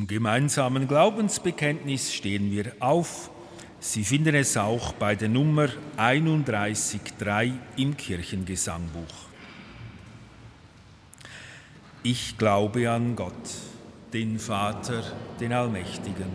Gemeinsamen 0.09 0.87
Glaubensbekenntnis 0.87 2.11
stehen 2.11 2.51
wir 2.51 2.73
auf. 2.79 3.29
Sie 3.79 4.03
finden 4.03 4.33
es 4.33 4.57
auch 4.57 4.91
bei 4.93 5.15
der 5.15 5.29
Nummer 5.29 5.69
31.3 5.97 7.53
im 7.77 7.95
Kirchengesangbuch. 7.95 9.29
Ich 12.01 12.39
glaube 12.39 12.89
an 12.89 13.15
Gott, 13.15 13.33
den 14.11 14.39
Vater, 14.39 15.03
den 15.39 15.53
Allmächtigen, 15.53 16.31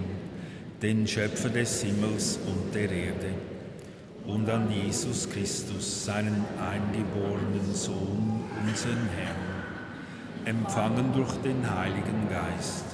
den 0.81 1.09
Schöpfer 1.09 1.49
des 1.49 1.83
Himmels 1.83 2.39
und 2.47 2.73
der 2.75 2.91
Erde, 2.91 3.35
und 4.25 4.49
an 4.49 4.71
Jesus 4.71 5.29
Christus, 5.29 6.05
seinen 6.05 6.45
eingeborenen 6.61 7.75
Sohn, 7.75 8.45
unseren 8.63 9.09
Herrn, 9.17 10.57
empfangen 10.57 11.13
durch 11.13 11.33
den 11.43 11.69
Heiligen 11.69 12.29
Geist 12.31 12.94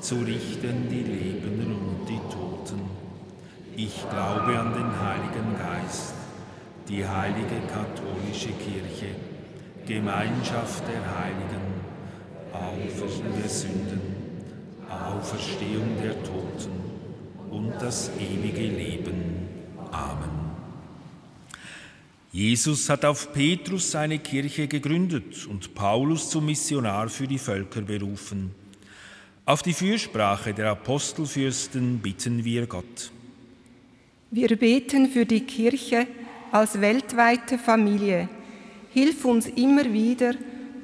zu 0.00 0.16
richten 0.16 0.88
die 0.88 1.02
Lebenden 1.02 1.72
und 1.72 2.08
die 2.08 2.20
Toten. 2.32 2.80
Ich 3.76 4.08
glaube 4.08 4.58
an 4.58 4.72
den 4.72 5.00
Heiligen 5.00 5.56
Geist, 5.58 6.14
die 6.88 7.06
heilige 7.06 7.60
katholische 7.68 8.48
Kirche, 8.48 9.14
Gemeinschaft 9.86 10.84
der 10.88 11.02
Heiligen, 11.18 11.66
Auflösung 12.52 13.40
der 13.40 13.48
Sünden, 13.48 14.00
Auferstehung 14.88 15.96
der 16.02 16.22
Toten 16.22 16.72
und 17.50 17.72
das 17.80 18.10
ewige 18.18 18.66
Leben. 18.66 19.48
Amen. 19.90 20.46
Jesus 22.32 22.88
hat 22.90 23.04
auf 23.04 23.32
Petrus 23.32 23.90
seine 23.90 24.18
Kirche 24.18 24.68
gegründet 24.68 25.46
und 25.46 25.74
Paulus 25.74 26.30
zum 26.30 26.46
Missionar 26.46 27.08
für 27.08 27.26
die 27.26 27.38
Völker 27.38 27.80
berufen. 27.80 28.54
Auf 29.48 29.62
die 29.62 29.74
Fürsprache 29.74 30.52
der 30.52 30.72
Apostelfürsten 30.72 32.00
bitten 32.00 32.44
wir 32.44 32.66
Gott. 32.66 33.12
Wir 34.32 34.56
beten 34.56 35.08
für 35.08 35.24
die 35.24 35.42
Kirche 35.42 36.08
als 36.50 36.80
weltweite 36.80 37.56
Familie. 37.56 38.28
Hilf 38.90 39.24
uns 39.24 39.46
immer 39.46 39.92
wieder, 39.92 40.34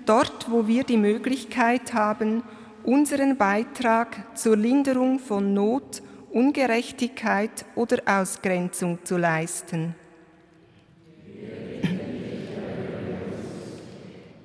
dort, 0.07 0.49
wo 0.49 0.69
wir 0.69 0.85
die 0.85 0.97
Möglichkeit 0.97 1.93
haben, 1.93 2.45
unseren 2.85 3.37
Beitrag 3.37 4.39
zur 4.39 4.57
Linderung 4.57 5.19
von 5.19 5.53
Not, 5.53 6.01
Ungerechtigkeit 6.31 7.65
oder 7.75 8.01
Ausgrenzung 8.07 9.01
zu 9.03 9.17
leisten. 9.17 9.97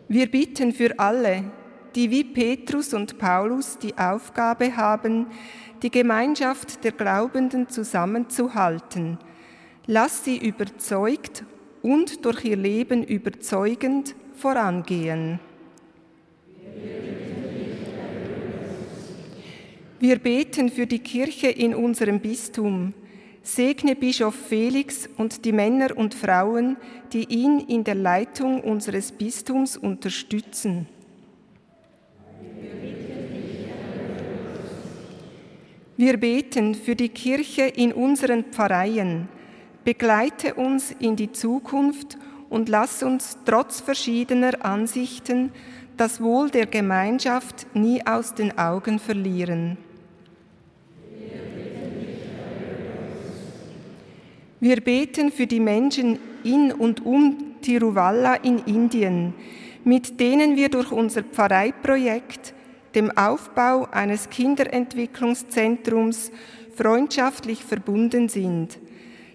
Wir 0.07 0.31
bitten 0.31 0.73
für 0.73 0.97
alle, 0.97 1.43
die 1.97 2.11
wie 2.11 2.23
Petrus 2.23 2.93
und 2.93 3.17
Paulus 3.17 3.79
die 3.79 3.97
Aufgabe 3.97 4.77
haben, 4.77 5.25
die 5.81 5.89
Gemeinschaft 5.89 6.83
der 6.83 6.91
Glaubenden 6.91 7.69
zusammenzuhalten. 7.69 9.17
Lass 9.87 10.23
sie 10.23 10.37
überzeugt 10.37 11.43
und 11.81 12.23
durch 12.23 12.45
ihr 12.45 12.55
Leben 12.55 13.03
überzeugend 13.03 14.13
vorangehen. 14.35 15.39
Wir 19.99 20.19
beten 20.19 20.69
für 20.69 20.85
die 20.85 20.99
Kirche 20.99 21.47
in 21.47 21.73
unserem 21.73 22.19
Bistum. 22.19 22.93
Segne 23.41 23.95
Bischof 23.95 24.35
Felix 24.35 25.09
und 25.17 25.45
die 25.45 25.51
Männer 25.51 25.97
und 25.97 26.13
Frauen, 26.13 26.77
die 27.11 27.23
ihn 27.23 27.59
in 27.61 27.83
der 27.83 27.95
Leitung 27.95 28.61
unseres 28.61 29.11
Bistums 29.11 29.77
unterstützen. 29.77 30.87
Wir 35.97 36.17
beten 36.17 36.75
für 36.75 36.95
die 36.95 37.09
Kirche 37.09 37.63
in 37.63 37.91
unseren 37.91 38.43
Pfarreien. 38.43 39.27
Begleite 39.83 40.53
uns 40.53 40.95
in 40.99 41.15
die 41.15 41.31
Zukunft 41.31 42.19
und 42.49 42.69
lass 42.69 43.01
uns 43.01 43.35
trotz 43.45 43.81
verschiedener 43.81 44.63
Ansichten 44.63 45.51
das 45.97 46.21
Wohl 46.21 46.51
der 46.51 46.67
Gemeinschaft 46.67 47.65
nie 47.73 48.05
aus 48.05 48.35
den 48.35 48.55
Augen 48.59 48.99
verlieren. 48.99 49.77
Wir 54.59 54.81
beten 54.81 55.31
für 55.31 55.47
die 55.47 55.59
Menschen 55.59 56.19
in 56.43 56.71
und 56.71 57.03
um 57.07 57.55
Tiruvalla 57.61 58.35
in 58.35 58.59
Indien, 58.59 59.33
mit 59.83 60.19
denen 60.19 60.55
wir 60.55 60.69
durch 60.69 60.91
unser 60.91 61.23
Pfarreiprojekt, 61.23 62.53
dem 62.97 63.15
Aufbau 63.15 63.87
eines 63.91 64.29
Kinderentwicklungszentrums, 64.31 66.31
freundschaftlich 66.75 67.63
verbunden 67.63 68.27
sind. 68.27 68.79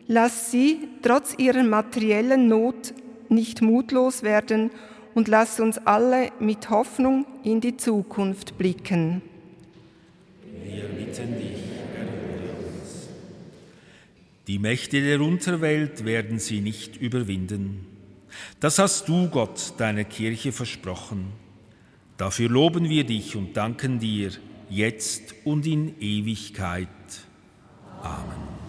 Lass 0.08 0.50
sie 0.50 0.88
trotz 1.00 1.34
ihrer 1.38 1.62
materiellen 1.62 2.48
Not 2.48 2.92
nicht 3.28 3.62
mutlos 3.62 4.24
werden 4.24 4.72
und 5.14 5.28
lass 5.28 5.60
uns 5.60 5.78
alle 5.78 6.32
mit 6.40 6.70
Hoffnung 6.70 7.24
in 7.44 7.60
die 7.60 7.76
Zukunft 7.76 8.58
blicken. 8.58 9.22
Wir 10.64 10.88
bitten 10.88 11.38
dich. 11.38 11.62
Die 14.48 14.58
Mächte 14.58 15.00
der 15.00 15.20
Unterwelt 15.20 16.04
werden 16.04 16.40
sie 16.40 16.60
nicht 16.60 16.96
überwinden. 16.96 17.86
Das 18.58 18.80
hast 18.80 19.08
du, 19.08 19.28
Gott, 19.28 19.74
deiner 19.78 20.02
Kirche 20.02 20.50
versprochen. 20.50 21.41
Dafür 22.22 22.48
loben 22.48 22.88
wir 22.88 23.02
dich 23.02 23.34
und 23.34 23.56
danken 23.56 23.98
dir 23.98 24.30
jetzt 24.70 25.34
und 25.42 25.66
in 25.66 26.00
Ewigkeit. 26.00 26.86
Amen. 28.00 28.61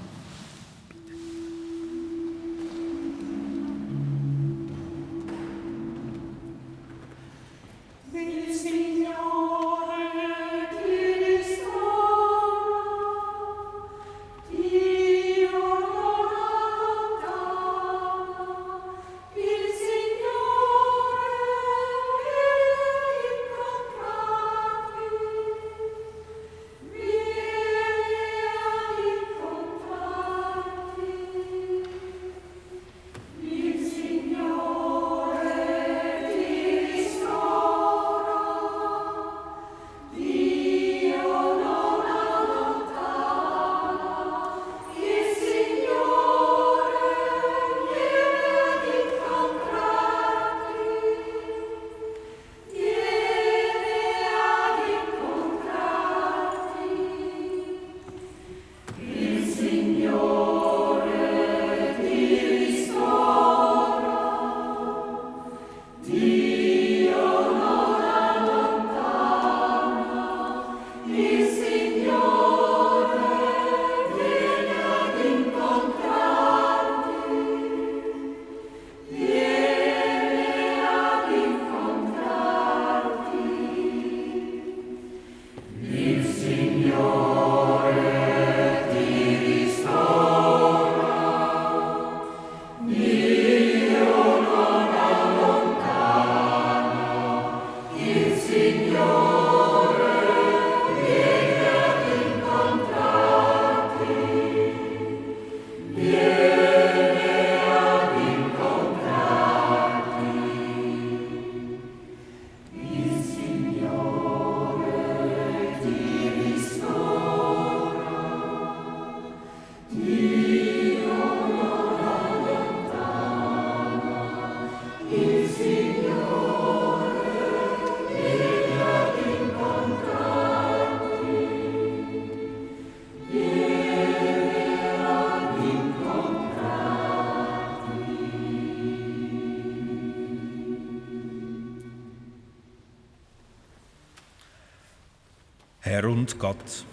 Herr 145.94 146.06
und 146.06 146.40
Gott, 146.40 146.86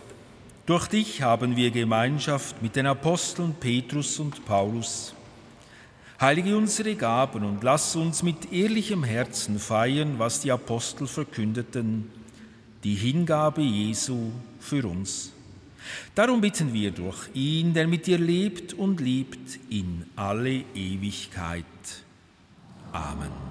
durch 0.66 0.86
dich 0.88 1.22
haben 1.22 1.56
wir 1.56 1.70
Gemeinschaft 1.70 2.60
mit 2.60 2.76
den 2.76 2.84
Aposteln 2.84 3.54
Petrus 3.58 4.18
und 4.18 4.44
Paulus. 4.44 5.14
Heilige 6.20 6.54
unsere 6.54 6.94
Gaben 6.96 7.44
und 7.44 7.64
lass 7.64 7.96
uns 7.96 8.22
mit 8.22 8.52
ehrlichem 8.52 9.02
Herzen 9.02 9.58
feiern, 9.58 10.18
was 10.18 10.40
die 10.40 10.52
Apostel 10.52 11.06
verkündeten, 11.06 12.10
die 12.84 12.94
Hingabe 12.94 13.62
Jesu 13.62 14.32
für 14.58 14.86
uns. 14.86 15.32
Darum 16.14 16.42
bitten 16.42 16.74
wir 16.74 16.90
durch 16.90 17.30
ihn, 17.32 17.72
der 17.72 17.88
mit 17.88 18.06
dir 18.06 18.18
lebt 18.18 18.74
und 18.74 19.00
liebt 19.00 19.58
in 19.70 20.04
alle 20.14 20.62
Ewigkeit. 20.74 21.64
Amen. 22.92 23.49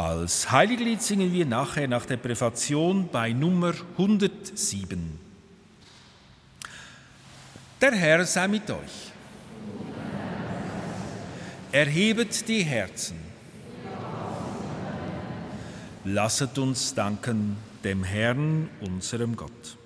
Als 0.00 0.50
Heiliglied 0.50 1.02
singen 1.02 1.30
wir 1.30 1.44
nachher 1.44 1.86
nach 1.86 2.06
der 2.06 2.16
Präfation 2.16 3.10
bei 3.12 3.34
Nummer 3.34 3.74
107. 3.98 5.18
Der 7.82 7.92
Herr 7.92 8.24
sei 8.24 8.48
mit 8.48 8.70
euch. 8.70 9.12
Erhebet 11.70 12.48
die 12.48 12.62
Herzen. 12.62 13.18
Lasset 16.04 16.56
uns 16.56 16.94
danken 16.94 17.58
dem 17.84 18.02
Herrn, 18.02 18.70
unserem 18.80 19.36
Gott. 19.36 19.76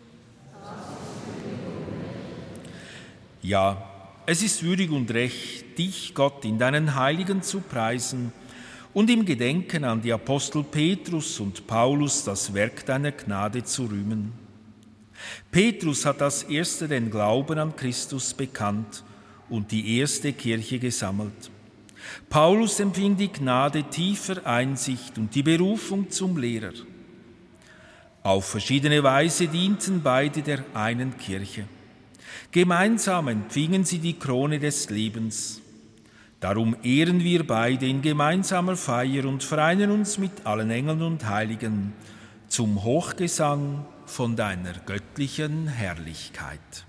Ja, 3.42 3.82
es 4.26 4.42
ist 4.42 4.62
würdig 4.62 4.92
und 4.92 5.10
recht, 5.10 5.76
dich, 5.76 6.14
Gott, 6.14 6.44
in 6.44 6.60
deinen 6.60 6.94
Heiligen 6.94 7.42
zu 7.42 7.58
preisen 7.58 8.32
und 8.94 9.10
im 9.10 9.24
Gedenken 9.24 9.84
an 9.84 10.00
die 10.00 10.12
Apostel 10.12 10.62
Petrus 10.62 11.40
und 11.40 11.66
Paulus 11.66 12.24
das 12.24 12.54
Werk 12.54 12.86
deiner 12.86 13.12
Gnade 13.12 13.64
zu 13.64 13.86
rühmen. 13.86 14.32
Petrus 15.50 16.06
hat 16.06 16.22
als 16.22 16.44
erster 16.44 16.88
den 16.88 17.10
Glauben 17.10 17.58
an 17.58 17.76
Christus 17.76 18.32
bekannt 18.32 19.02
und 19.48 19.70
die 19.72 19.98
erste 19.98 20.32
Kirche 20.32 20.78
gesammelt. 20.78 21.50
Paulus 22.28 22.80
empfing 22.80 23.16
die 23.16 23.32
Gnade 23.32 23.82
tiefer 23.84 24.46
Einsicht 24.46 25.18
und 25.18 25.34
die 25.34 25.42
Berufung 25.42 26.10
zum 26.10 26.36
Lehrer. 26.36 26.72
Auf 28.22 28.46
verschiedene 28.46 29.02
Weise 29.02 29.48
dienten 29.48 30.02
beide 30.02 30.42
der 30.42 30.64
einen 30.74 31.16
Kirche. 31.16 31.64
Gemeinsam 32.50 33.28
empfingen 33.28 33.84
sie 33.84 33.98
die 33.98 34.18
Krone 34.18 34.58
des 34.58 34.88
Lebens. 34.90 35.60
Darum 36.44 36.76
ehren 36.82 37.24
wir 37.24 37.46
beide 37.46 37.86
in 37.86 38.02
gemeinsamer 38.02 38.76
Feier 38.76 39.24
und 39.24 39.42
vereinen 39.42 39.90
uns 39.90 40.18
mit 40.18 40.44
allen 40.44 40.70
Engeln 40.70 41.00
und 41.00 41.26
Heiligen 41.26 41.94
zum 42.48 42.84
Hochgesang 42.84 43.86
von 44.04 44.36
deiner 44.36 44.74
göttlichen 44.84 45.68
Herrlichkeit. 45.68 46.84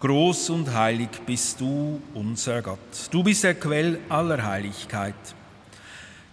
Groß 0.00 0.50
und 0.50 0.72
heilig 0.72 1.08
bist 1.26 1.60
du, 1.60 2.00
unser 2.14 2.62
Gott. 2.62 2.78
Du 3.10 3.22
bist 3.22 3.42
der 3.42 3.54
Quell 3.54 3.98
aller 4.08 4.44
Heiligkeit. 4.44 5.14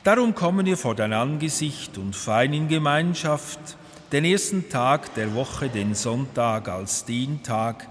Darum 0.03 0.35
kommen 0.35 0.67
wir 0.67 0.77
vor 0.77 0.93
dein 0.93 1.13
Angesicht 1.13 1.97
und 1.97 2.15
feiern 2.15 2.53
in 2.53 2.67
Gemeinschaft 2.67 3.59
den 4.11 4.23
ersten 4.23 4.69
Tag 4.69 5.15
der 5.15 5.33
Woche, 5.33 5.67
den 5.67 5.95
Sonntag, 5.95 6.69
als 6.69 7.05
den 7.05 7.41
Tag, 7.41 7.87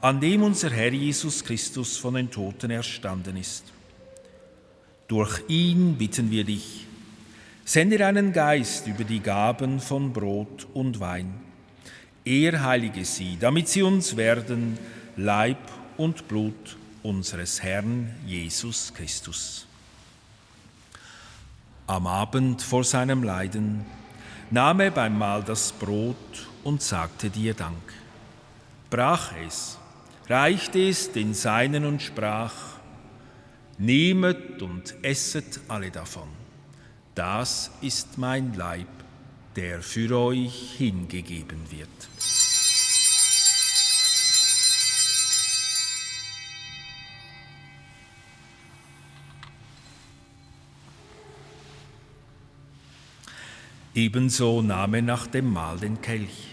an 0.00 0.20
dem 0.20 0.44
unser 0.44 0.70
Herr 0.70 0.92
Jesus 0.92 1.42
Christus 1.42 1.96
von 1.96 2.14
den 2.14 2.30
Toten 2.30 2.70
erstanden 2.70 3.36
ist. 3.36 3.64
Durch 5.08 5.42
ihn 5.48 5.96
bitten 5.96 6.30
wir 6.30 6.44
dich, 6.44 6.86
sende 7.64 7.98
deinen 7.98 8.32
Geist 8.32 8.86
über 8.86 9.02
die 9.02 9.20
Gaben 9.20 9.80
von 9.80 10.12
Brot 10.12 10.68
und 10.72 11.00
Wein. 11.00 11.45
Er 12.26 12.64
heilige 12.64 13.04
sie, 13.04 13.36
damit 13.38 13.68
sie 13.68 13.84
uns 13.84 14.16
werden, 14.16 14.76
Leib 15.16 15.58
und 15.96 16.26
Blut 16.26 16.76
unseres 17.04 17.62
Herrn 17.62 18.12
Jesus 18.26 18.92
Christus. 18.92 19.64
Am 21.86 22.08
Abend 22.08 22.60
vor 22.62 22.82
seinem 22.82 23.22
Leiden 23.22 23.86
nahm 24.50 24.80
er 24.80 24.90
beim 24.90 25.16
Mahl 25.16 25.44
das 25.44 25.70
Brot 25.70 26.48
und 26.64 26.82
sagte 26.82 27.30
dir 27.30 27.54
Dank, 27.54 27.94
brach 28.90 29.30
es, 29.46 29.78
reichte 30.28 30.80
es 30.80 31.12
den 31.12 31.32
Seinen 31.32 31.84
und 31.84 32.02
sprach, 32.02 32.54
Nehmet 33.78 34.62
und 34.62 34.96
esset 35.02 35.60
alle 35.68 35.92
davon. 35.92 36.28
Das 37.14 37.70
ist 37.82 38.18
mein 38.18 38.52
Leib, 38.54 38.88
der 39.56 39.80
für 39.80 40.14
euch 40.16 40.74
hingegeben 40.76 41.60
wird. 41.70 41.88
Ebenso 53.94 54.60
nahm 54.60 54.92
er 54.92 55.02
nach 55.02 55.26
dem 55.26 55.50
Mahl 55.50 55.78
den 55.78 56.02
Kelch, 56.02 56.48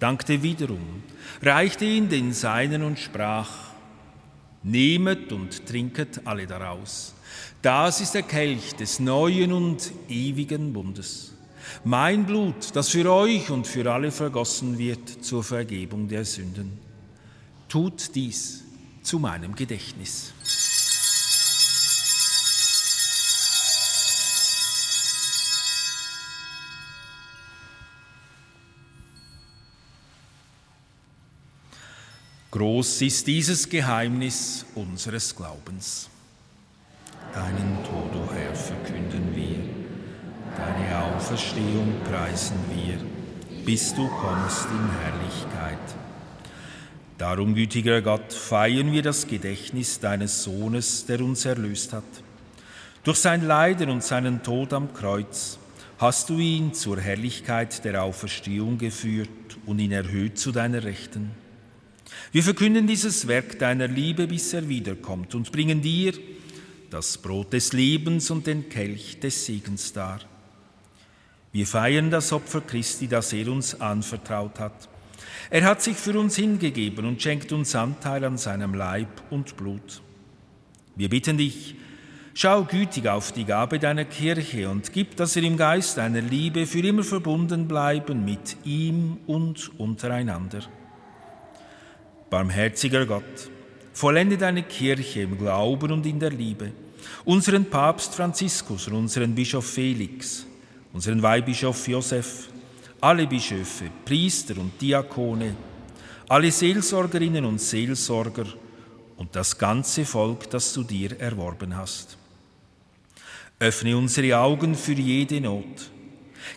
dankte 0.00 0.42
wiederum, 0.42 1.04
reichte 1.40 1.84
ihn 1.84 2.08
den 2.08 2.32
Seinen 2.32 2.82
und 2.82 2.98
sprach, 2.98 3.68
Nehmet 4.64 5.32
und 5.32 5.64
trinket 5.66 6.22
alle 6.26 6.48
daraus. 6.48 7.14
Das 7.62 8.00
ist 8.00 8.14
der 8.14 8.24
Kelch 8.24 8.74
des 8.74 8.98
neuen 8.98 9.52
und 9.52 9.92
ewigen 10.08 10.72
Bundes. 10.72 11.37
Mein 11.84 12.26
Blut, 12.26 12.74
das 12.74 12.88
für 12.88 13.10
euch 13.12 13.50
und 13.50 13.66
für 13.66 13.90
alle 13.92 14.10
vergossen 14.10 14.78
wird 14.78 15.24
zur 15.24 15.44
Vergebung 15.44 16.08
der 16.08 16.24
Sünden. 16.24 16.78
Tut 17.68 18.14
dies 18.14 18.64
zu 19.02 19.18
meinem 19.18 19.54
Gedächtnis. 19.54 20.32
Groß 32.50 33.02
ist 33.02 33.26
dieses 33.26 33.68
Geheimnis 33.68 34.64
unseres 34.74 35.36
Glaubens. 35.36 36.08
Deinen 37.32 37.78
Tod, 37.84 38.10
o 38.16 38.32
Herr, 38.32 38.54
verkünden 38.54 39.36
wir, 39.36 39.60
deine 40.56 40.96
Auferstehung 41.28 41.92
preisen 42.10 42.56
wir, 42.74 42.96
bis 43.66 43.94
du 43.94 44.08
kommst 44.08 44.64
in 44.70 44.90
Herrlichkeit. 45.02 45.94
Darum, 47.18 47.54
gütiger 47.54 48.00
Gott, 48.00 48.32
feiern 48.32 48.92
wir 48.92 49.02
das 49.02 49.26
Gedächtnis 49.26 50.00
deines 50.00 50.42
Sohnes, 50.42 51.04
der 51.04 51.20
uns 51.20 51.44
erlöst 51.44 51.92
hat. 51.92 52.04
Durch 53.04 53.18
sein 53.18 53.46
Leiden 53.46 53.90
und 53.90 54.02
seinen 54.02 54.42
Tod 54.42 54.72
am 54.72 54.94
Kreuz 54.94 55.58
hast 55.98 56.30
du 56.30 56.38
ihn 56.38 56.72
zur 56.72 56.98
Herrlichkeit 56.98 57.84
der 57.84 58.02
Auferstehung 58.04 58.78
geführt 58.78 59.28
und 59.66 59.80
ihn 59.80 59.92
erhöht 59.92 60.38
zu 60.38 60.50
deiner 60.50 60.82
Rechten. 60.82 61.32
Wir 62.32 62.42
verkünden 62.42 62.86
dieses 62.86 63.28
Werk 63.28 63.58
deiner 63.58 63.86
Liebe, 63.86 64.28
bis 64.28 64.54
er 64.54 64.66
wiederkommt 64.70 65.34
und 65.34 65.52
bringen 65.52 65.82
dir 65.82 66.14
das 66.88 67.18
Brot 67.18 67.52
des 67.52 67.74
Lebens 67.74 68.30
und 68.30 68.46
den 68.46 68.70
Kelch 68.70 69.20
des 69.20 69.44
Segens 69.44 69.92
dar. 69.92 70.20
Wir 71.52 71.66
feiern 71.66 72.10
das 72.10 72.32
Opfer 72.32 72.60
Christi, 72.60 73.08
das 73.08 73.32
er 73.32 73.48
uns 73.48 73.80
anvertraut 73.80 74.58
hat. 74.60 74.88
Er 75.50 75.64
hat 75.64 75.82
sich 75.82 75.96
für 75.96 76.18
uns 76.18 76.36
hingegeben 76.36 77.06
und 77.06 77.22
schenkt 77.22 77.52
uns 77.52 77.74
Anteil 77.74 78.24
an 78.24 78.36
seinem 78.36 78.74
Leib 78.74 79.08
und 79.30 79.56
Blut. 79.56 80.02
Wir 80.94 81.08
bitten 81.08 81.38
dich, 81.38 81.74
schau 82.34 82.64
gütig 82.64 83.08
auf 83.08 83.32
die 83.32 83.44
Gabe 83.44 83.78
deiner 83.78 84.04
Kirche 84.04 84.68
und 84.68 84.92
gib, 84.92 85.16
dass 85.16 85.36
wir 85.36 85.42
im 85.42 85.56
Geist 85.56 85.96
deiner 85.96 86.20
Liebe 86.20 86.66
für 86.66 86.86
immer 86.86 87.02
verbunden 87.02 87.66
bleiben 87.66 88.24
mit 88.24 88.56
ihm 88.64 89.18
und 89.26 89.70
untereinander. 89.78 90.60
Barmherziger 92.28 93.06
Gott, 93.06 93.50
vollende 93.94 94.36
deine 94.36 94.64
Kirche 94.64 95.22
im 95.22 95.38
Glauben 95.38 95.92
und 95.92 96.04
in 96.04 96.20
der 96.20 96.30
Liebe, 96.30 96.72
unseren 97.24 97.64
Papst 97.64 98.14
Franziskus 98.14 98.86
und 98.88 98.94
unseren 98.94 99.34
Bischof 99.34 99.66
Felix, 99.66 100.44
unseren 100.98 101.22
Weihbischof 101.22 101.86
Josef, 101.86 102.48
alle 103.00 103.24
Bischöfe, 103.28 103.84
Priester 104.04 104.58
und 104.58 104.80
Diakone, 104.80 105.54
alle 106.28 106.50
Seelsorgerinnen 106.50 107.44
und 107.44 107.60
Seelsorger 107.60 108.46
und 109.16 109.36
das 109.36 109.56
ganze 109.56 110.04
Volk, 110.04 110.50
das 110.50 110.72
du 110.72 110.82
dir 110.82 111.20
erworben 111.20 111.76
hast. 111.76 112.18
Öffne 113.60 113.96
unsere 113.96 114.38
Augen 114.38 114.74
für 114.74 114.94
jede 114.94 115.40
Not. 115.40 115.88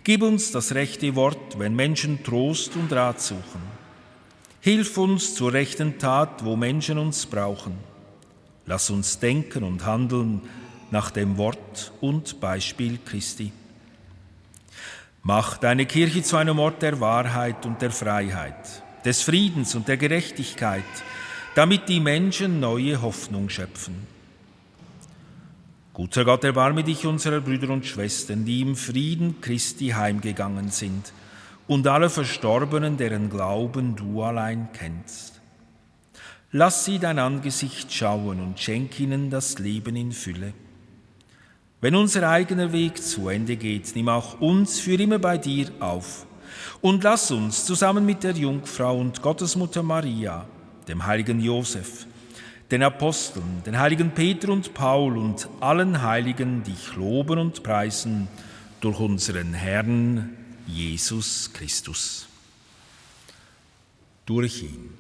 Gib 0.03 0.23
uns 0.23 0.51
das 0.51 0.73
rechte 0.73 1.15
Wort, 1.15 1.59
wenn 1.59 1.75
Menschen 1.75 2.23
Trost 2.23 2.75
und 2.75 2.91
Rat 2.91 3.21
suchen. 3.21 3.61
Hilf 4.59 4.97
uns 4.97 5.35
zur 5.35 5.53
rechten 5.53 5.99
Tat, 5.99 6.43
wo 6.43 6.55
Menschen 6.55 6.97
uns 6.97 7.27
brauchen. 7.27 7.75
Lass 8.65 8.89
uns 8.89 9.19
denken 9.19 9.63
und 9.63 9.85
handeln 9.85 10.41
nach 10.89 11.11
dem 11.11 11.37
Wort 11.37 11.91
und 12.01 12.39
Beispiel 12.39 12.97
Christi. 13.05 13.51
Mach 15.23 15.57
deine 15.57 15.85
Kirche 15.85 16.23
zu 16.23 16.35
einem 16.37 16.57
Ort 16.57 16.81
der 16.81 16.99
Wahrheit 16.99 17.65
und 17.67 17.81
der 17.81 17.91
Freiheit, 17.91 18.81
des 19.05 19.21
Friedens 19.21 19.75
und 19.75 19.87
der 19.87 19.97
Gerechtigkeit, 19.97 20.83
damit 21.53 21.87
die 21.89 21.99
Menschen 21.99 22.59
neue 22.59 23.01
Hoffnung 23.01 23.47
schöpfen. 23.47 24.07
Guter 25.93 26.25
Gott, 26.25 26.43
erbarme 26.43 26.83
dich 26.83 27.05
unserer 27.05 27.41
Brüder 27.41 27.69
und 27.69 27.85
Schwestern, 27.85 28.45
die 28.45 28.61
im 28.61 28.75
Frieden 28.75 29.41
Christi 29.41 29.89
heimgegangen 29.89 30.69
sind, 30.69 31.13
und 31.67 31.85
aller 31.85 32.09
Verstorbenen, 32.09 32.97
deren 32.97 33.29
Glauben 33.29 33.95
du 33.95 34.23
allein 34.23 34.69
kennst. 34.73 35.39
Lass 36.51 36.83
sie 36.83 36.97
dein 36.97 37.19
Angesicht 37.19 37.93
schauen 37.93 38.41
und 38.41 38.59
schenk 38.59 38.99
ihnen 38.99 39.29
das 39.29 39.59
Leben 39.59 39.95
in 39.95 40.11
Fülle. 40.11 40.53
Wenn 41.81 41.95
unser 41.95 42.29
eigener 42.29 42.71
Weg 42.71 43.01
zu 43.01 43.27
Ende 43.27 43.57
geht, 43.57 43.95
nimm 43.95 44.07
auch 44.07 44.39
uns 44.39 44.79
für 44.79 44.93
immer 45.01 45.17
bei 45.17 45.39
dir 45.39 45.71
auf 45.79 46.27
und 46.79 47.03
lass 47.03 47.31
uns 47.31 47.65
zusammen 47.65 48.05
mit 48.05 48.23
der 48.23 48.33
Jungfrau 48.33 48.99
und 48.99 49.23
Gottesmutter 49.23 49.81
Maria, 49.81 50.45
dem 50.87 51.03
heiligen 51.07 51.39
Josef, 51.39 52.05
den 52.69 52.83
Aposteln, 52.83 53.63
den 53.65 53.79
heiligen 53.79 54.11
Peter 54.11 54.49
und 54.49 54.75
Paul 54.75 55.17
und 55.17 55.49
allen 55.59 56.03
Heiligen 56.03 56.61
dich 56.61 56.95
loben 56.95 57.39
und 57.39 57.63
preisen 57.63 58.27
durch 58.79 58.99
unseren 58.99 59.55
Herrn 59.55 60.37
Jesus 60.67 61.51
Christus. 61.51 62.27
Durch 64.27 64.61
ihn 64.61 64.91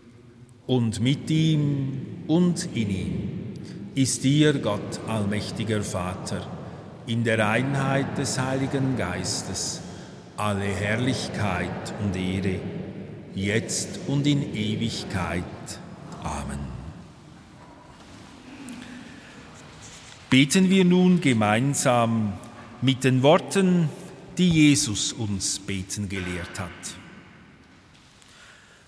und 0.65 0.99
mit 0.99 1.29
ihm 1.29 2.23
und 2.25 2.75
in 2.75 2.89
ihm 2.89 3.29
ist 3.93 4.23
dir 4.23 4.53
Gott 4.57 4.99
allmächtiger 5.07 5.83
Vater 5.83 6.60
in 7.07 7.23
der 7.23 7.47
Einheit 7.47 8.17
des 8.17 8.39
Heiligen 8.39 8.97
Geistes 8.97 9.81
alle 10.37 10.65
Herrlichkeit 10.65 11.93
und 12.03 12.15
Ehre, 12.15 12.59
jetzt 13.35 13.99
und 14.07 14.25
in 14.25 14.55
Ewigkeit. 14.55 15.43
Amen. 16.23 16.59
Beten 20.29 20.69
wir 20.69 20.85
nun 20.85 21.21
gemeinsam 21.21 22.33
mit 22.81 23.03
den 23.03 23.21
Worten, 23.21 23.89
die 24.37 24.49
Jesus 24.49 25.13
uns 25.13 25.59
beten 25.59 26.09
gelehrt 26.09 26.59
hat. 26.59 26.69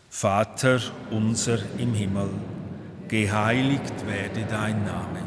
Vater 0.10 0.80
unser 1.12 1.60
im 1.78 1.94
Himmel, 1.94 2.30
geheiligt 3.10 4.08
werde 4.08 4.46
dein 4.50 4.86
Name, 4.86 5.20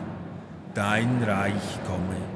dein 0.75 1.23
Reich 1.23 1.79
komme, 1.87 2.36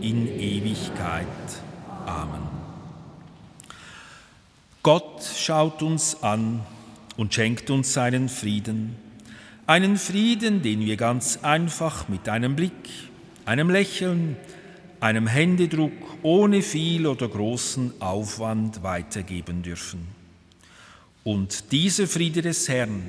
in 0.00 0.38
Ewigkeit. 0.38 1.26
Amen. 2.06 2.42
Gott 4.82 5.22
schaut 5.36 5.82
uns 5.82 6.22
an 6.22 6.60
und 7.16 7.34
schenkt 7.34 7.70
uns 7.70 7.92
seinen 7.92 8.28
Frieden, 8.28 8.96
einen 9.66 9.96
Frieden, 9.96 10.62
den 10.62 10.80
wir 10.80 10.96
ganz 10.96 11.40
einfach 11.42 12.08
mit 12.08 12.28
einem 12.28 12.54
Blick, 12.54 12.72
einem 13.44 13.68
Lächeln, 13.68 14.36
einem 15.00 15.26
Händedruck 15.26 15.92
ohne 16.22 16.62
viel 16.62 17.06
oder 17.06 17.28
großen 17.28 18.00
Aufwand 18.00 18.82
weitergeben 18.82 19.62
dürfen. 19.62 20.06
Und 21.24 21.72
dieser 21.72 22.06
Friede 22.06 22.42
des 22.42 22.68
Herrn, 22.68 23.02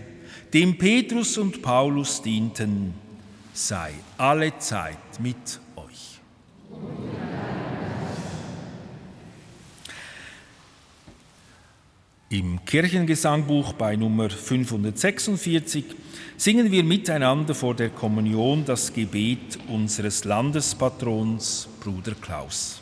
dem 0.54 0.78
Petrus 0.78 1.38
und 1.38 1.62
Paulus 1.62 2.24
dienten, 2.24 2.96
sei 3.54 3.94
alle 4.18 4.58
Zeit 4.58 5.20
mit. 5.20 5.60
Im 12.30 12.60
Kirchengesangbuch 12.66 13.74
bei 13.74 13.96
Nummer 13.96 14.30
546 14.30 15.86
singen 16.36 16.72
wir 16.72 16.84
miteinander 16.84 17.56
vor 17.56 17.74
der 17.74 17.90
Kommunion 17.90 18.66
das 18.66 18.94
Gebet 18.94 19.58
unseres 19.70 20.26
Landespatrons 20.26 21.70
Bruder 21.80 22.16
Klaus. 22.20 22.82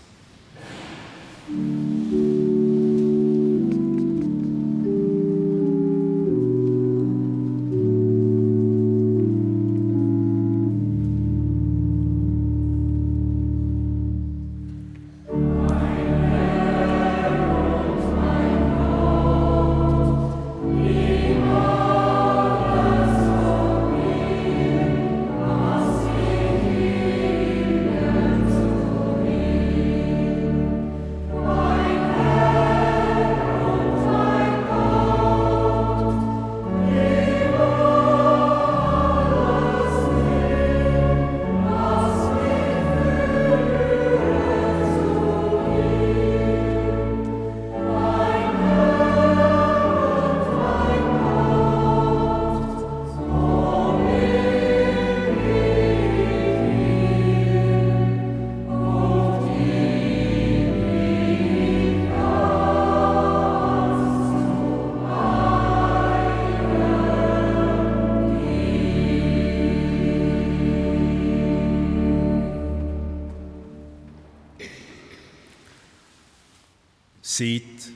Seht, 77.37 77.91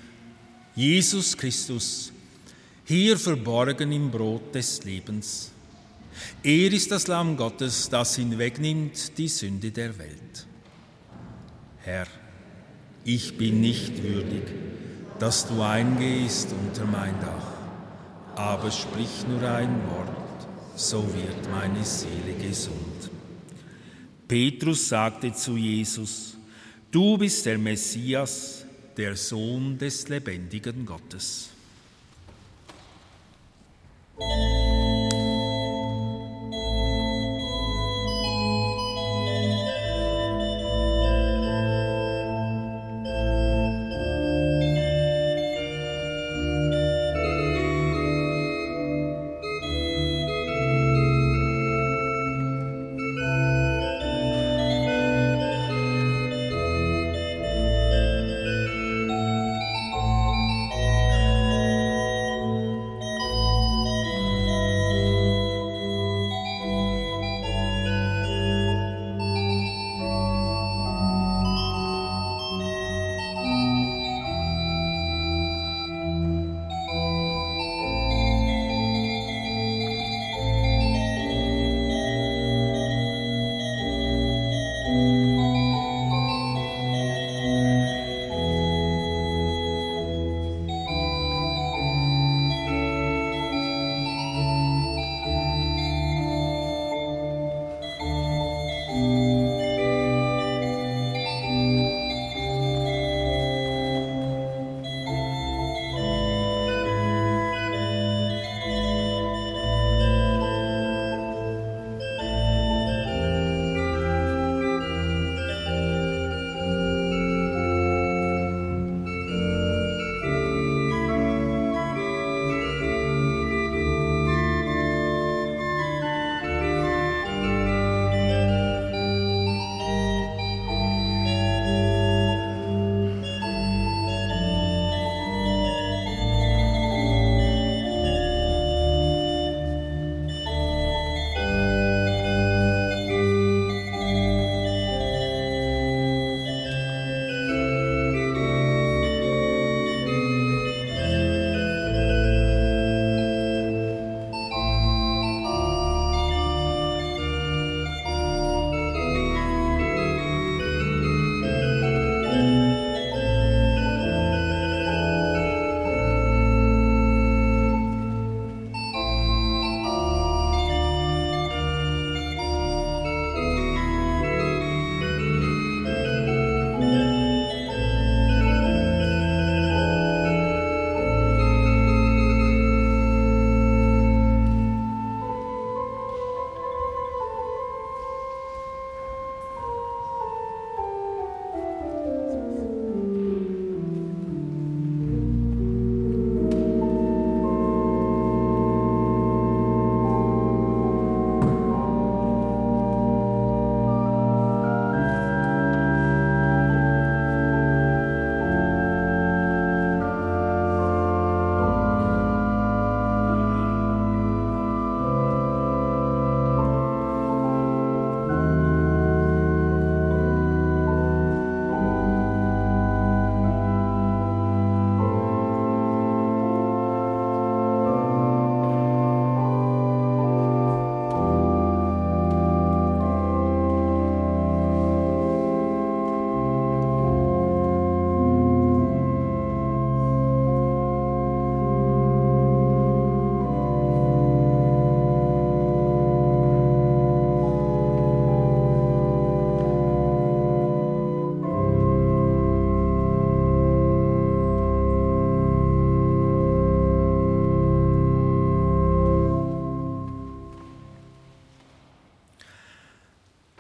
Jesus 0.76 1.38
Christus, 1.38 2.12
hier 2.84 3.18
verborgen 3.18 3.90
im 3.94 4.12
Brot 4.12 4.54
des 4.54 4.84
Lebens. 4.84 5.52
Er 6.44 6.74
ist 6.74 6.92
das 6.92 7.08
Lamm 7.08 7.38
Gottes, 7.38 7.88
das 7.88 8.18
hinwegnimmt 8.18 9.18
die 9.18 9.30
Sünde 9.30 9.72
der 9.72 9.98
Welt. 9.98 10.46
Herr, 11.78 12.08
ich 13.06 13.38
bin 13.38 13.62
nicht 13.62 14.04
würdig, 14.04 14.44
dass 15.20 15.48
du 15.48 15.62
eingehst 15.62 16.50
unter 16.52 16.84
mein 16.84 17.18
Dach, 17.22 17.54
aber 18.36 18.70
sprich 18.72 19.26
nur 19.26 19.42
ein 19.50 19.74
Wort, 19.90 20.48
so 20.76 21.02
wird 21.16 21.50
meine 21.50 21.86
Seele 21.86 22.34
gesund. 22.46 23.10
Petrus 24.28 24.90
sagte 24.90 25.32
zu 25.32 25.56
Jesus, 25.56 26.36
du 26.92 27.18
bist 27.18 27.46
der 27.46 27.58
Messias, 27.58 28.59
der 29.00 29.16
Sohn 29.16 29.78
des 29.78 30.10
lebendigen 30.10 30.86
Gottes. 30.86 31.52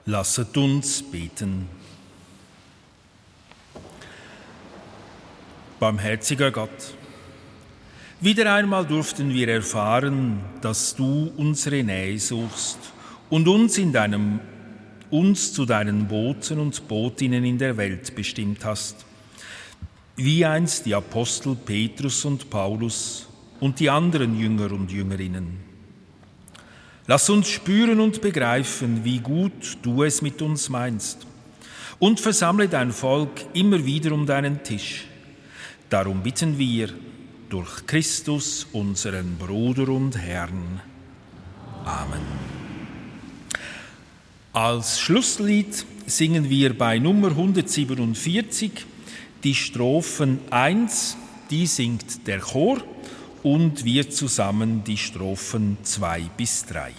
Lasset 0.09 0.57
uns 0.57 1.03
beten. 1.03 1.67
Barmherziger 5.79 6.49
Gott, 6.49 6.95
wieder 8.19 8.51
einmal 8.51 8.87
durften 8.87 9.31
wir 9.31 9.47
erfahren, 9.49 10.39
dass 10.61 10.95
du 10.95 11.31
unsere 11.37 11.83
Nähe 11.83 12.17
suchst 12.17 12.79
und 13.29 13.47
uns, 13.47 13.77
in 13.77 13.93
deinem, 13.93 14.39
uns 15.11 15.53
zu 15.53 15.67
deinen 15.67 16.07
Boten 16.07 16.57
und 16.57 16.87
Botinnen 16.87 17.45
in 17.45 17.59
der 17.59 17.77
Welt 17.77 18.15
bestimmt 18.15 18.65
hast, 18.65 19.05
wie 20.15 20.43
einst 20.43 20.87
die 20.87 20.95
Apostel 20.95 21.55
Petrus 21.55 22.25
und 22.25 22.49
Paulus 22.49 23.27
und 23.59 23.79
die 23.79 23.91
anderen 23.91 24.39
Jünger 24.39 24.71
und 24.71 24.91
Jüngerinnen. 24.91 25.68
Lass 27.09 27.27
uns 27.27 27.49
spüren 27.49 28.01
und 28.01 28.21
begreifen, 28.21 29.03
wie 29.03 29.17
gut 29.17 29.79
du 29.81 30.03
es 30.03 30.21
mit 30.21 30.43
uns 30.43 30.69
meinst. 30.69 31.25
Und 31.97 32.19
versammle 32.19 32.67
dein 32.67 32.91
Volk 32.91 33.31
immer 33.53 33.83
wieder 33.83 34.11
um 34.11 34.27
deinen 34.27 34.61
Tisch. 34.61 35.07
Darum 35.89 36.21
bitten 36.21 36.59
wir 36.59 36.89
durch 37.49 37.87
Christus, 37.87 38.67
unseren 38.73 39.37
Bruder 39.39 39.89
und 39.89 40.19
Herrn. 40.19 40.81
Amen. 41.83 42.21
Als 44.53 44.99
Schlusslied 44.99 45.83
singen 46.05 46.47
wir 46.47 46.77
bei 46.77 46.99
Nummer 46.99 47.29
147 47.29 48.85
die 49.43 49.55
Strophen 49.55 50.41
1, 50.51 51.17
die 51.49 51.65
singt 51.65 52.27
der 52.27 52.37
Chor 52.37 52.83
und 53.43 53.85
wir 53.85 54.09
zusammen 54.09 54.83
die 54.83 54.97
Strophen 54.97 55.77
2 55.83 56.21
bis 56.37 56.65
3. 56.65 56.93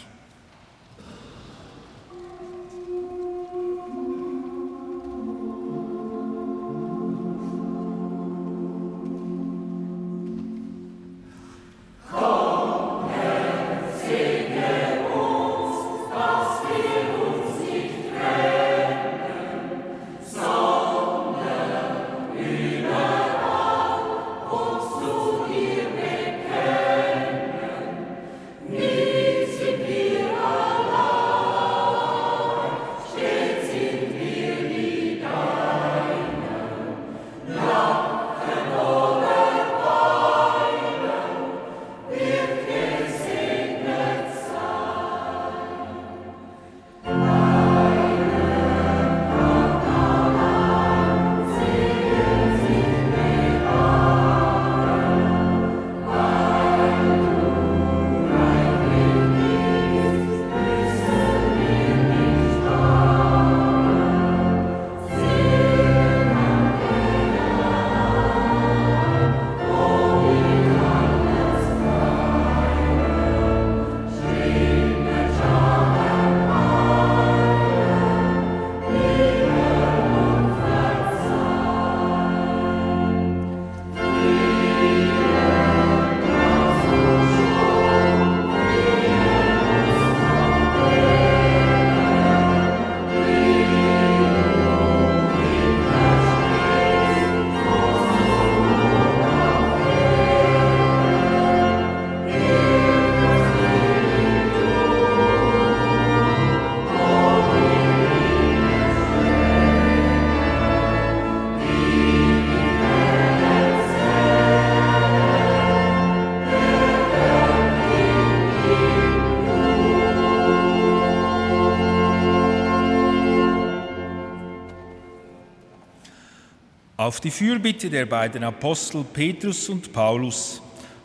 Auf 127.10 127.18
die 127.18 127.32
Fürbitte 127.32 127.90
der 127.90 128.06
beiden 128.06 128.44
Apostel 128.44 129.02
Petrus 129.02 129.68
und 129.68 129.92
Paulus 129.92 130.62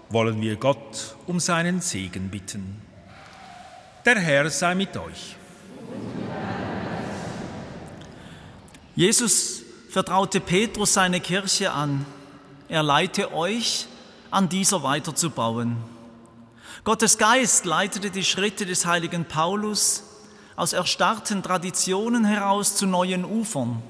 wollen 0.10 0.40
wir 0.40 0.56
Gott 0.56 1.16
um 1.26 1.40
seinen 1.40 1.82
Segen 1.82 2.30
bitten. 2.30 2.80
Der 4.06 4.20
Herr 4.20 4.48
sei 4.52 4.76
mit 4.76 4.96
euch. 4.98 5.36
Jesus 8.96 9.64
vertraute 9.90 10.42
Petrus 10.42 10.94
seine 10.94 11.20
Kirche 11.22 11.72
an. 11.72 12.06
Er 12.70 12.84
leite 12.84 13.34
euch, 13.34 13.88
an 14.30 14.48
dieser 14.48 14.84
weiterzubauen. 14.84 15.76
Gottes 16.84 17.18
Geist 17.18 17.66
leitete 17.66 18.12
die 18.12 18.24
Schritte 18.24 18.68
des 18.68 18.86
heiligen 18.86 19.26
Paulus 19.26 20.04
aus 20.56 20.74
erstarrten 20.74 21.42
Traditionen 21.42 22.26
heraus 22.26 22.76
zu 22.76 22.86
neuen 22.86 23.26
Ufern. 23.26 23.82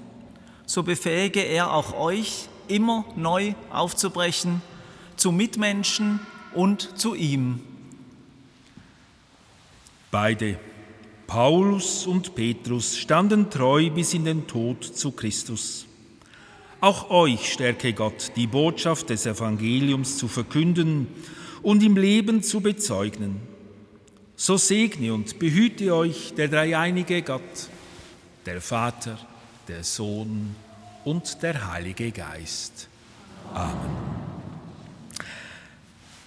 So 0.65 0.83
befähige 0.83 1.41
er 1.41 1.73
auch 1.73 1.93
euch, 1.93 2.47
immer 2.67 3.05
neu 3.15 3.53
aufzubrechen, 3.69 4.61
zu 5.15 5.31
Mitmenschen 5.31 6.19
und 6.53 6.97
zu 6.99 7.15
ihm. 7.15 7.61
Beide, 10.11 10.57
Paulus 11.27 12.07
und 12.07 12.35
Petrus, 12.35 12.97
standen 12.97 13.49
treu 13.49 13.89
bis 13.89 14.13
in 14.13 14.25
den 14.25 14.47
Tod 14.47 14.83
zu 14.83 15.11
Christus. 15.11 15.85
Auch 16.81 17.09
euch 17.09 17.51
stärke 17.53 17.93
Gott, 17.93 18.31
die 18.35 18.47
Botschaft 18.47 19.09
des 19.09 19.25
Evangeliums 19.25 20.17
zu 20.17 20.27
verkünden 20.27 21.07
und 21.61 21.83
im 21.83 21.97
Leben 21.97 22.43
zu 22.43 22.61
bezeugen. 22.61 23.41
So 24.35 24.57
segne 24.57 25.13
und 25.13 25.39
behüte 25.39 25.95
euch 25.95 26.33
der 26.35 26.47
dreieinige 26.47 27.21
Gott, 27.21 27.69
der 28.45 28.61
Vater, 28.61 29.17
der 29.67 29.83
Sohn 29.83 30.55
und 31.03 31.41
der 31.41 31.71
Heilige 31.71 32.11
Geist. 32.11 32.87
Amen. 33.53 34.15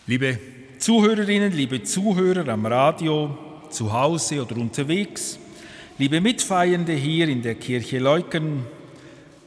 Liebe 0.06 0.38
Zuhörerinnen, 0.78 1.52
liebe 1.52 1.82
Zuhörer 1.82 2.48
am 2.48 2.66
Radio, 2.66 3.36
zu 3.70 3.92
Hause 3.92 4.42
oder 4.42 4.56
unterwegs, 4.56 5.38
liebe 5.98 6.20
Mitfeiernde 6.20 6.94
hier 6.94 7.28
in 7.28 7.42
der 7.42 7.56
Kirche 7.56 7.98
Leukern, 7.98 8.64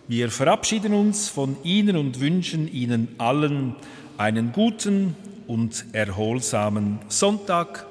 wir 0.08 0.30
verabschieden 0.30 0.94
uns 0.94 1.30
von 1.30 1.58
Ihnen 1.64 1.96
und 1.96 2.20
wünschen 2.20 2.68
Ihnen 2.72 3.08
allen 3.18 3.76
einen 4.18 4.52
guten 4.52 5.16
und 5.48 5.86
erholsamen 5.94 7.00
Sonntag 7.08 7.86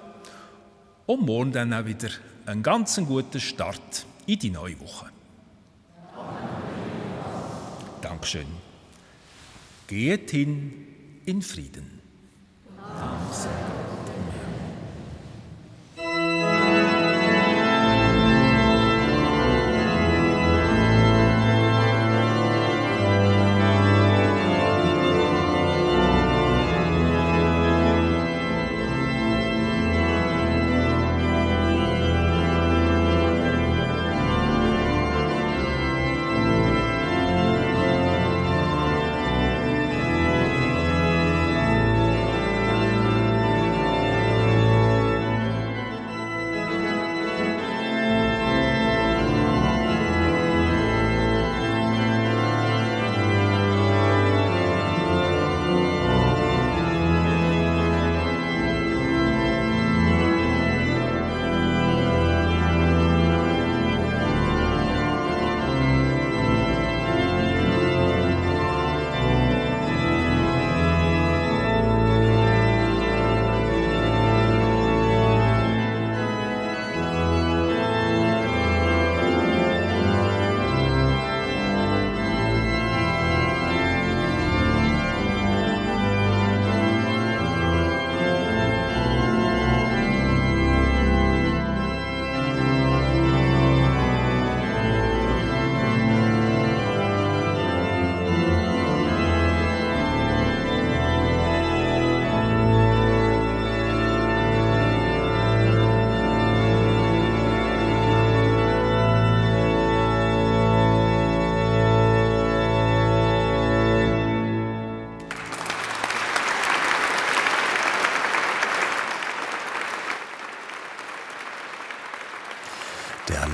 und 1.07 1.22
morgen 1.22 1.53
dann 1.53 1.72
auch 1.72 1.86
wieder 1.86 2.11
einen 2.46 2.62
ganz 2.62 3.01
guten 3.07 3.40
Start 3.40 4.07
in 4.26 4.38
die 4.38 4.51
neue 4.51 4.78
Woche. 4.80 5.07
Dankeschön. 8.21 8.49
Geht 9.87 10.31
hin 10.31 10.87
in 11.25 11.41
Frieden. 11.41 12.01
Danke. 12.77 13.80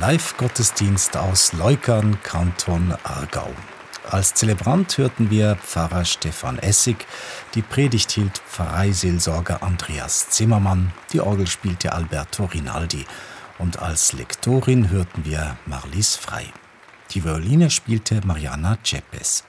Live-Gottesdienst 0.08 1.16
aus 1.16 1.52
Leukern, 1.52 2.22
Kanton 2.22 2.94
Aargau. 3.02 3.50
Als 4.08 4.34
Zelebrant 4.34 4.98
hörten 4.98 5.30
wir 5.30 5.56
Pfarrer 5.56 6.04
Stefan 6.04 6.60
Essig, 6.60 7.04
die 7.56 7.62
Predigt 7.62 8.12
hielt 8.12 8.38
Pfarreiseelsorger 8.38 9.64
Andreas 9.64 10.30
Zimmermann, 10.30 10.92
die 11.12 11.20
Orgel 11.20 11.48
spielte 11.48 11.92
Alberto 11.92 12.44
Rinaldi 12.44 13.04
und 13.58 13.82
als 13.82 14.12
Lektorin 14.12 14.90
hörten 14.90 15.24
wir 15.24 15.56
Marlies 15.66 16.14
Frei. 16.14 16.44
Die 17.10 17.24
Violine 17.24 17.68
spielte 17.68 18.24
Mariana 18.24 18.78
Cepes. 18.84 19.42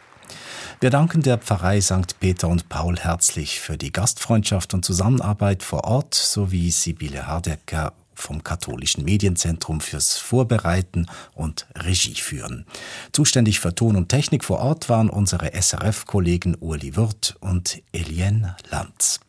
Wir 0.80 0.90
danken 0.90 1.22
der 1.22 1.38
Pfarrei 1.38 1.82
St. 1.82 2.20
Peter 2.20 2.48
und 2.48 2.68
Paul 2.68 2.98
herzlich 2.98 3.60
für 3.60 3.78
die 3.78 3.92
Gastfreundschaft 3.92 4.74
und 4.74 4.84
Zusammenarbeit 4.84 5.62
vor 5.62 5.84
Ort 5.84 6.16
sowie 6.16 6.72
Sibylle 6.72 7.28
Hardecker 7.28 7.94
vom 8.18 8.44
Katholischen 8.44 9.06
Medienzentrum 9.06 9.82
fürs 9.82 10.18
Vorbereiten 10.18 11.08
und 11.34 11.68
Regie 11.76 12.16
führen. 12.16 12.66
Zuständig 13.12 13.60
für 13.60 13.76
Ton 13.76 13.96
und 13.96 14.10
Technik 14.10 14.44
vor 14.44 14.60
Ort 14.60 14.90
waren 14.90 15.10
unsere 15.10 15.54
SRF-Kollegen 15.54 16.56
Uli 16.60 16.96
Wirth 16.96 17.36
und 17.40 17.82
Eliane 17.94 18.56
Lanz. 18.70 19.20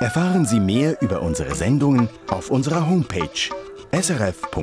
Erfahren 0.00 0.44
Sie 0.46 0.60
mehr 0.60 1.00
über 1.02 1.22
unsere 1.22 1.54
Sendungen 1.54 2.08
auf 2.28 2.50
unserer 2.50 2.88
Homepage 2.88 3.28
srf.ch-kultur. 3.92 4.54